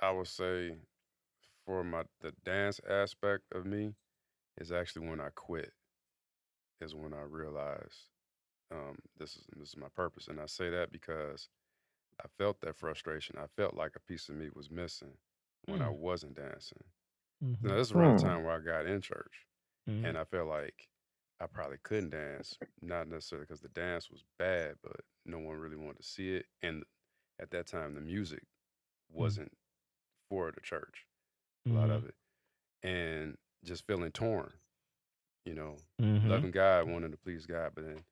[0.00, 0.76] I would say
[1.66, 3.94] for my the dance aspect of me
[4.58, 5.72] is actually when I quit
[6.80, 8.08] is when I realized
[8.72, 11.50] um, this is this is my purpose, and I say that because
[12.22, 13.36] I felt that frustration.
[13.38, 15.18] I felt like a piece of me was missing
[15.66, 15.90] when I Mm.
[15.90, 16.84] wasn't dancing.
[17.44, 17.68] Mm-hmm.
[17.68, 18.28] Now this is around the Hmm.
[18.28, 19.46] time where I got in church,
[19.88, 20.04] Mm-hmm.
[20.04, 20.88] and I felt like
[21.40, 25.76] I probably couldn't dance, not necessarily because the dance was bad, but no one really
[25.76, 26.84] wanted to see it, and
[27.40, 28.44] at that time the music
[29.10, 29.52] wasn't
[30.30, 31.06] for the church
[31.70, 31.90] a lot Mhm.
[31.90, 32.16] of it,
[32.82, 34.54] and just feeling torn.
[35.44, 36.44] You know, Mhm.
[36.44, 38.04] loving God, wanting to please God, but then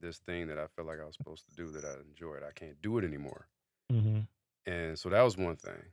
[0.00, 2.52] this thing that I felt like I was supposed to do that I enjoyed, I
[2.52, 3.48] can't do it anymore.
[3.90, 4.28] Mhm.
[4.66, 5.92] And so that was one thing.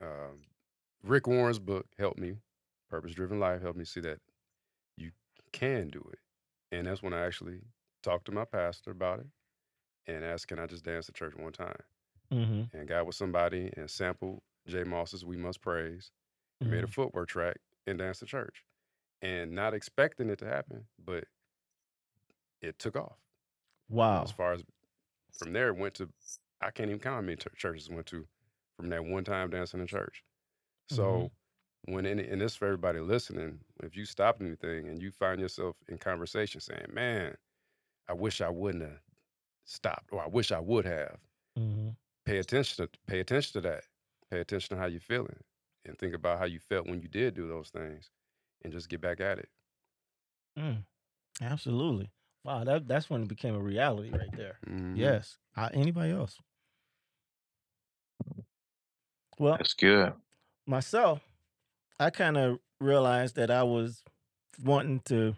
[0.00, 0.42] Um,
[1.02, 2.38] Rick Warren's book helped me.
[2.88, 4.20] Purpose Driven Life helped me see that
[4.96, 5.12] you
[5.52, 6.20] can do it.
[6.72, 7.62] And that's when I actually
[8.02, 9.28] talked to my pastor about it
[10.06, 11.82] and asked, Can I just dance at church one time?
[12.30, 12.70] Mhm.
[12.72, 14.84] And got with somebody and sampled J.
[14.84, 16.12] Moss's We Must Praise
[16.62, 16.92] and made a Mhm.
[16.92, 18.64] footwork track and danced at church.
[19.22, 21.24] And not expecting it to happen, but
[22.62, 23.18] it took off.
[23.90, 24.24] Wow.
[24.24, 24.64] As far as
[25.38, 26.12] from there, it went to,
[26.60, 28.28] I can't even count how many ch- churches went to
[28.76, 30.24] from that one time dancing in church.
[30.88, 31.30] So
[31.86, 35.76] when any, and this for everybody listening, if you stop anything and you find yourself
[35.88, 37.36] in conversation saying, "Man,
[38.08, 39.02] I wish I wouldn't have
[39.64, 41.20] stopped," or "I wish I would have,"
[41.56, 41.96] Mhm.
[42.24, 43.84] pay attention to pay attention to that.
[44.30, 45.40] Pay attention to how you're feeling,
[45.84, 48.10] and think about how you felt when you did do those things,
[48.62, 49.50] and just get back at it.
[50.56, 50.86] Mm.
[51.40, 52.12] Absolutely.
[52.44, 52.64] Wow.
[52.64, 54.58] That that's when it became a reality right there.
[54.66, 54.96] Mhm.
[54.96, 55.38] Yes.
[55.56, 56.38] Uh, anybody else?
[59.38, 60.12] Well, That's good.
[60.66, 61.20] myself,
[61.98, 64.02] I kind of realized that I was
[64.62, 65.34] wanting to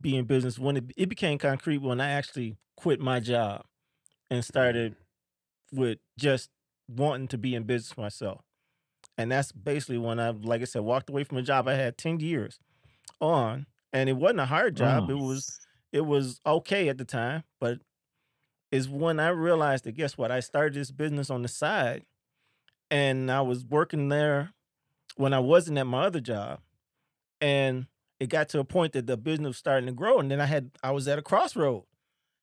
[0.00, 3.64] be in business when it, it became concrete when I actually quit my job
[4.30, 4.94] and started
[5.72, 6.50] with just
[6.88, 8.42] wanting to be in business myself.
[9.18, 11.98] And that's basically when I, like I said, walked away from a job I had
[11.98, 12.58] 10 years
[13.20, 13.66] on.
[13.92, 15.08] And it wasn't a hard job.
[15.08, 15.10] Mm.
[15.10, 15.58] It was
[15.92, 17.78] it was okay at the time, but
[18.70, 20.30] is when I realized that guess what?
[20.30, 22.04] I started this business on the side
[22.90, 24.54] and I was working there
[25.16, 26.60] when I wasn't at my other job.
[27.40, 27.86] And
[28.18, 30.18] it got to a point that the business was starting to grow.
[30.18, 31.84] And then I had I was at a crossroad.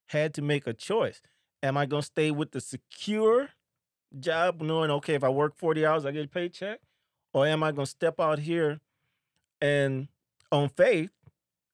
[0.08, 1.22] Had to make a choice.
[1.64, 3.50] Am I gonna stay with the secure
[4.20, 6.80] job, knowing okay, if I work 40 hours, I get a paycheck?
[7.34, 8.80] Or am I gonna step out here
[9.62, 10.08] and
[10.52, 11.12] on faith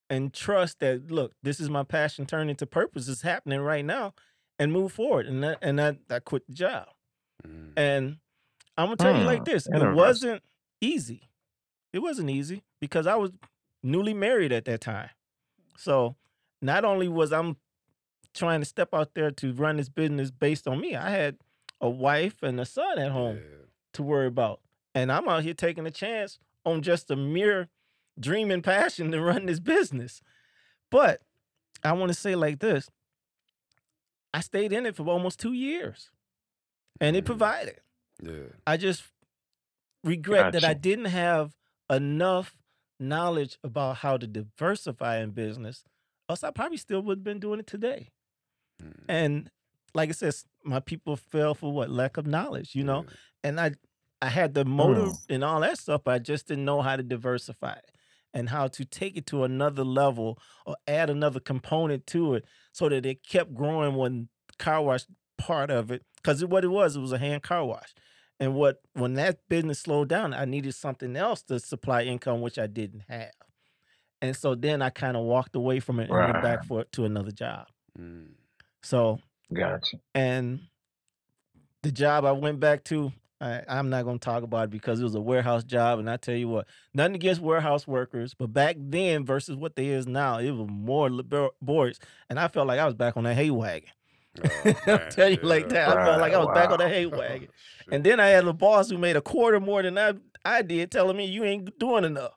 [0.09, 3.07] and trust that look, this is my passion turned into purpose.
[3.07, 4.13] It's happening right now
[4.59, 5.25] and move forward.
[5.27, 6.87] And that and that I quit the job.
[7.45, 7.73] Mhm.
[7.77, 8.17] And
[8.77, 10.43] I'm gonna tell you like Hmm, this: it wasn't
[10.81, 11.29] easy.
[11.93, 13.31] It wasn't easy because I was
[13.83, 15.09] newly married at that time.
[15.77, 16.15] So
[16.61, 17.57] not only was I'm
[18.33, 21.37] trying to step out there to run this business based on me, I had
[21.81, 23.65] a wife and a son at home Yeah.
[23.93, 24.61] to worry about,
[24.93, 27.69] and I'm out here taking a chance on just a mere
[28.19, 30.21] dream and passion to run this business.
[30.91, 31.21] But
[31.83, 32.89] I want to say like this:
[34.33, 36.09] I stayed in it for almost two years,
[36.99, 37.27] and it Mhm.
[37.27, 37.79] provided.
[38.21, 38.47] Yeah.
[38.65, 39.03] I just
[40.03, 41.55] regret that I didn't have
[41.89, 42.55] enough
[42.99, 45.83] knowledge about how to diversify in business,
[46.29, 48.11] else I probably still would have been doing it today.
[48.81, 49.03] Mhm.
[49.09, 49.51] And
[49.93, 53.05] like I said, my people fell for what lack of knowledge, you know.
[53.43, 53.71] And I,
[54.21, 55.33] I had the motive Hmm.
[55.33, 57.91] and all that stuff, but I just didn't know how to diversify it
[58.35, 62.89] and how to take it to another level or add another component to it so
[62.89, 64.27] that it kept growing when
[64.59, 65.05] car wash
[65.37, 66.03] part of it.
[66.17, 67.93] Because what it was, it was a hand car wash.
[68.39, 72.59] And what when that business slowed down, I needed something else to supply income, which
[72.59, 73.31] I didn't have.
[74.21, 76.65] And so then I kind of walked away from it and went back Right.
[76.67, 77.67] for to another job.
[77.97, 78.33] Mm.
[78.83, 79.19] So
[79.53, 79.97] Gotcha.
[80.13, 80.59] and
[81.83, 84.99] the job I went back to, I, I'm not going to talk about it because
[84.99, 85.99] it was a warehouse job.
[85.99, 89.87] And I tell you what, nothing against warehouse workers, but back then versus what they
[89.87, 91.99] is now, it was more laborious.
[92.29, 93.89] And I felt like I was back on that hay wagon.
[94.43, 95.89] Oh, I'll tell you like that.
[95.89, 97.49] I felt like I was back on that hay wagon.
[97.91, 100.13] And then I had a boss who made a quarter more than I,
[100.43, 102.31] I did, telling me you ain't doing enough.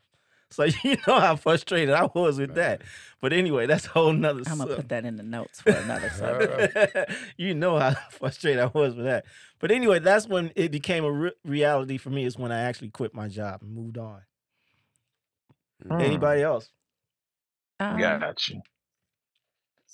[0.50, 2.80] So you know how frustrated I was with that.
[3.20, 5.70] But anyway, that's a whole nother I'm gonna sub- put that in the notes for
[5.72, 7.12] another subject.
[7.36, 9.26] you know how frustrated I was with that.
[9.58, 12.24] But anyway, that's when it became a re- reality for me.
[12.24, 14.22] Is when I actually quit my job and moved on.
[15.86, 16.00] Hmm.
[16.00, 16.70] Anybody else?
[17.78, 18.54] Um, Gotcha.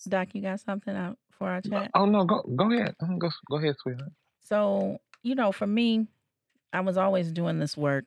[0.08, 1.90] Doc, you got something out for our chat?
[1.94, 2.94] Oh no, go go ahead.
[3.00, 4.12] Go go ahead, sweetheart.
[4.40, 6.06] So, you know, for me,
[6.72, 8.04] I was always doing this work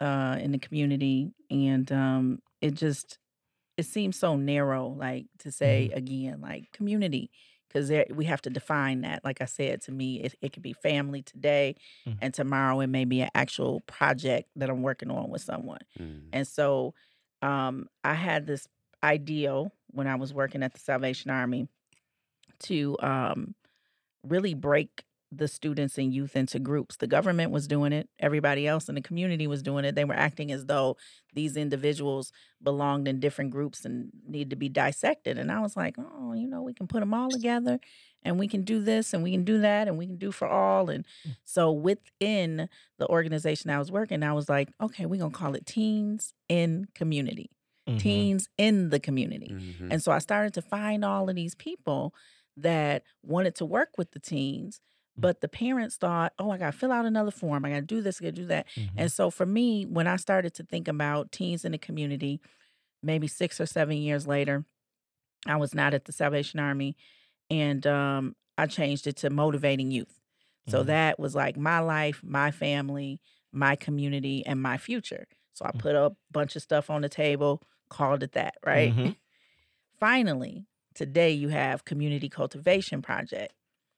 [0.00, 3.18] uh in the community and um it just
[3.76, 7.30] it seems so narrow like to say again like community
[7.68, 9.24] because we have to define that.
[9.24, 11.74] Like I said, to me, it, it could be family today,
[12.06, 12.18] Mhm.
[12.22, 15.80] and tomorrow it may be an actual project that I'm working on with someone.
[15.98, 16.28] Mhm.
[16.32, 16.94] And so
[17.42, 18.66] um, I had this
[19.02, 21.68] ideal when I was working at the Salvation Army
[22.60, 23.54] to um,
[24.22, 26.96] really break the students and youth into groups.
[26.96, 29.94] The government was doing it, everybody else in the community was doing it.
[29.94, 30.96] They were acting as though
[31.34, 35.36] these individuals belonged in different groups and need to be dissected.
[35.36, 37.80] And I was like, oh, you know, we can put them all together
[38.22, 40.46] and we can do this and we can do that and we can do for
[40.48, 40.88] all.
[40.90, 41.04] And
[41.44, 42.68] so within
[42.98, 46.34] the organization I was working, I was like, okay, we're going to call it Teens
[46.48, 47.50] in Community,
[47.88, 47.98] Mhm.
[47.98, 49.48] Teens in the Community.
[49.50, 49.88] Mhm.
[49.90, 52.14] And so I started to find all of these people
[52.56, 54.80] that wanted to work with the teens,
[55.18, 57.64] but the parents thought, oh, I got to fill out another form.
[57.64, 58.66] I got to do this, I got to do that.
[58.76, 58.90] Mhm.
[58.96, 62.40] And so for me, when I started to think about teens in the community,
[63.02, 64.64] maybe six or seven years later,
[65.46, 66.96] I was not at the Salvation Army
[67.50, 70.20] and um, I changed it to motivating youth.
[70.68, 70.86] So Mhm.
[70.86, 73.20] that was like my life, my family,
[73.52, 75.26] my community, and my future.
[75.54, 75.78] So I Mm.
[75.78, 78.92] put a bunch of stuff on the table, called it that, right?
[78.92, 79.16] Mhm.
[79.98, 83.52] Finally, today you have Community Cultivation Project.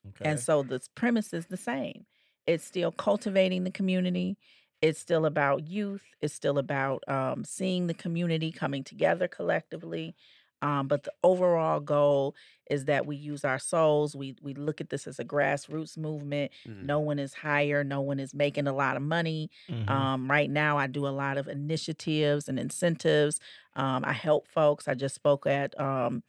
[0.08, 0.24] Okay.
[0.24, 2.06] And so the premise is the same.
[2.46, 4.38] It's still cultivating the community.
[4.80, 6.02] It's still about youth.
[6.20, 10.14] It's still about um, seeing the community coming together collectively.
[10.60, 12.34] Um, but the overall goal
[12.68, 14.16] is that we use our souls.
[14.16, 16.50] We we look at this as a grassroots movement.
[16.66, 16.82] Mhm.
[16.82, 17.84] No one is higher.
[17.84, 19.50] No one is making a lot of money.
[19.70, 19.88] Mhm.
[19.88, 23.38] Um, right now, I do a lot of initiatives and incentives.
[23.76, 24.88] Um, I help folks.
[24.88, 26.24] I just spoke at um,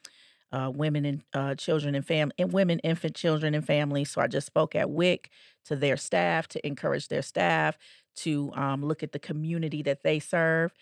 [0.52, 4.12] uh, women and uh, children and family, and women, infant, children, and families.
[4.12, 5.30] So I just spoke at WIC
[5.66, 7.78] to their staff to encourage their staff
[8.18, 10.74] to um, look at the community that they serve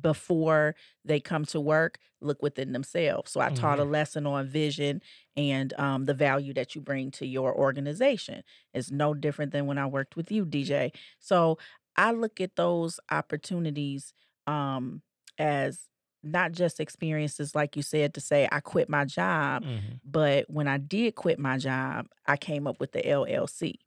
[0.00, 1.98] before they come to work.
[2.20, 3.30] Look within themselves.
[3.32, 5.02] So I taught a lesson on vision
[5.36, 8.42] and um, the value that you bring to your organization.
[8.72, 10.92] It's no different than when I worked with you, DJ.
[11.18, 11.58] So
[11.96, 14.12] I look at those opportunities
[14.46, 15.02] um,
[15.38, 15.88] as
[16.24, 20.00] not just experiences, like you said, to say I quit my job, Mhm.
[20.04, 23.78] but when I did quit my job, I came up with the LLC.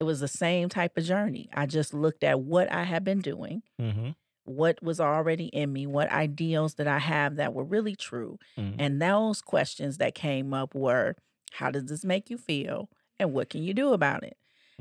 [0.00, 1.48] It was the same type of journey.
[1.52, 4.14] I just looked at what I had been doing, Mhm.
[4.44, 8.38] what was already in me, what ideals that I have that were really true.
[8.58, 8.76] Mhm.
[8.78, 11.16] And those questions that came up were
[11.52, 12.88] how does this make you feel?
[13.18, 14.36] And what can you do about it?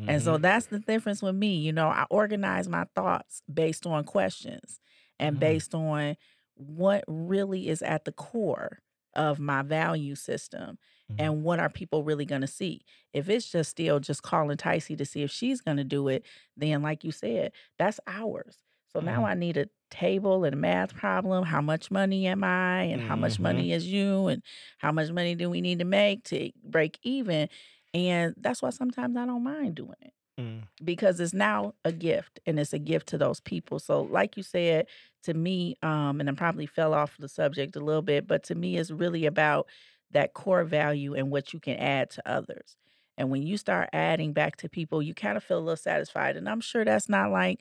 [0.07, 0.41] And so Mhm.
[0.43, 1.57] that's the difference with me.
[1.57, 4.79] You know, I organize my thoughts based on questions
[5.19, 5.39] and Mhm.
[5.41, 6.15] based on
[6.59, 8.79] what really is at the core
[9.15, 10.77] of my value system
[11.09, 11.17] Mhm.
[11.17, 12.81] and what are people really going to see.
[13.13, 16.25] If it's just still just calling Tycee to see if she's going to do it,
[16.57, 18.63] then like you said, that's ours.
[18.87, 19.25] So now Mhm.
[19.25, 21.43] I need a table and a math problem.
[21.45, 22.83] How much money am I?
[22.83, 23.39] And how much Mhm.
[23.39, 24.27] money is you?
[24.27, 24.43] And
[24.79, 27.49] how much money do we need to make to break even?
[27.93, 30.63] And that's why sometimes I don't mind doing it Mm.
[30.83, 33.79] because it's now a gift and it's a gift to those people.
[33.79, 34.87] So, like you said,
[35.23, 38.55] to me, um, and I probably fell off the subject a little bit, but to
[38.55, 39.67] me, it's really about
[40.11, 42.77] that core value and what you can add to others.
[43.17, 46.37] And when you start adding back to people, you kind of feel a little satisfied.
[46.37, 47.59] And I'm sure that's not like,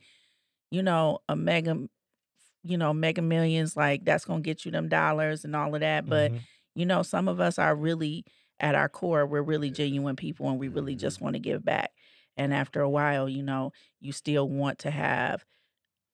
[0.70, 1.88] you know, a mega,
[2.62, 5.80] you know, mega millions, like that's going to get you them dollars and all of
[5.80, 6.08] that.
[6.08, 6.46] But, Mhm.
[6.74, 8.24] you know, some of us are really
[8.60, 11.92] at our core, we're really genuine people and we really just want to give back.
[12.38, 15.44] And after a while, you know, you still want to have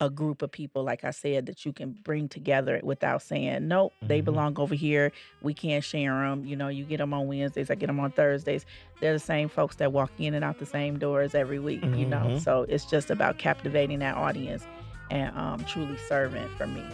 [0.01, 3.93] a group of people, like I said, that you can bring together without saying, nope,
[4.03, 4.25] they Mhm.
[4.25, 5.13] belong over here.
[5.41, 6.45] We can't share them.
[6.45, 8.67] You know, you get them on Wednesdays, I get them on Thursdays.
[9.01, 12.07] They're the same folks that walk in and out the same doors every week, you
[12.07, 12.27] know.
[12.27, 12.41] Mhm.
[12.41, 14.67] So it's just about captivating that audience
[15.11, 16.85] and um, truly serving for me.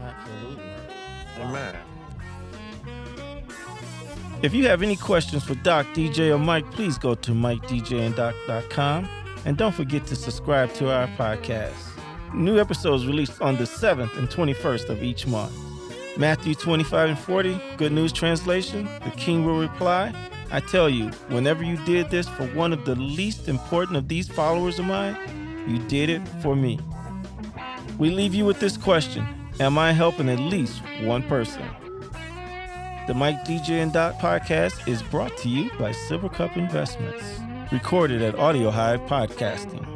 [0.00, 0.62] Absolutely.
[1.40, 1.74] Amen.
[4.40, 9.08] If you have any questions for Doc, DJ, or Mike, please go to MikeDJandDoc.com.
[9.44, 11.74] And don't forget to subscribe to our podcast.
[12.32, 15.52] New episodes released on the 7th and 21st of each month.
[16.16, 20.14] Matthew 25 and 40, Good News Translation, the King will reply,
[20.52, 24.28] I tell you, whenever you did this for one of the least important of these
[24.28, 25.16] followers of mine,
[25.66, 26.78] you did it for me.
[27.98, 29.26] We leave you with this question
[29.58, 31.64] Am I helping at least one person?
[33.08, 37.40] The Mike DJ and Doc podcast is brought to you by Silver Cup Investments,
[37.72, 39.87] recorded at Audio Hive Podcasting.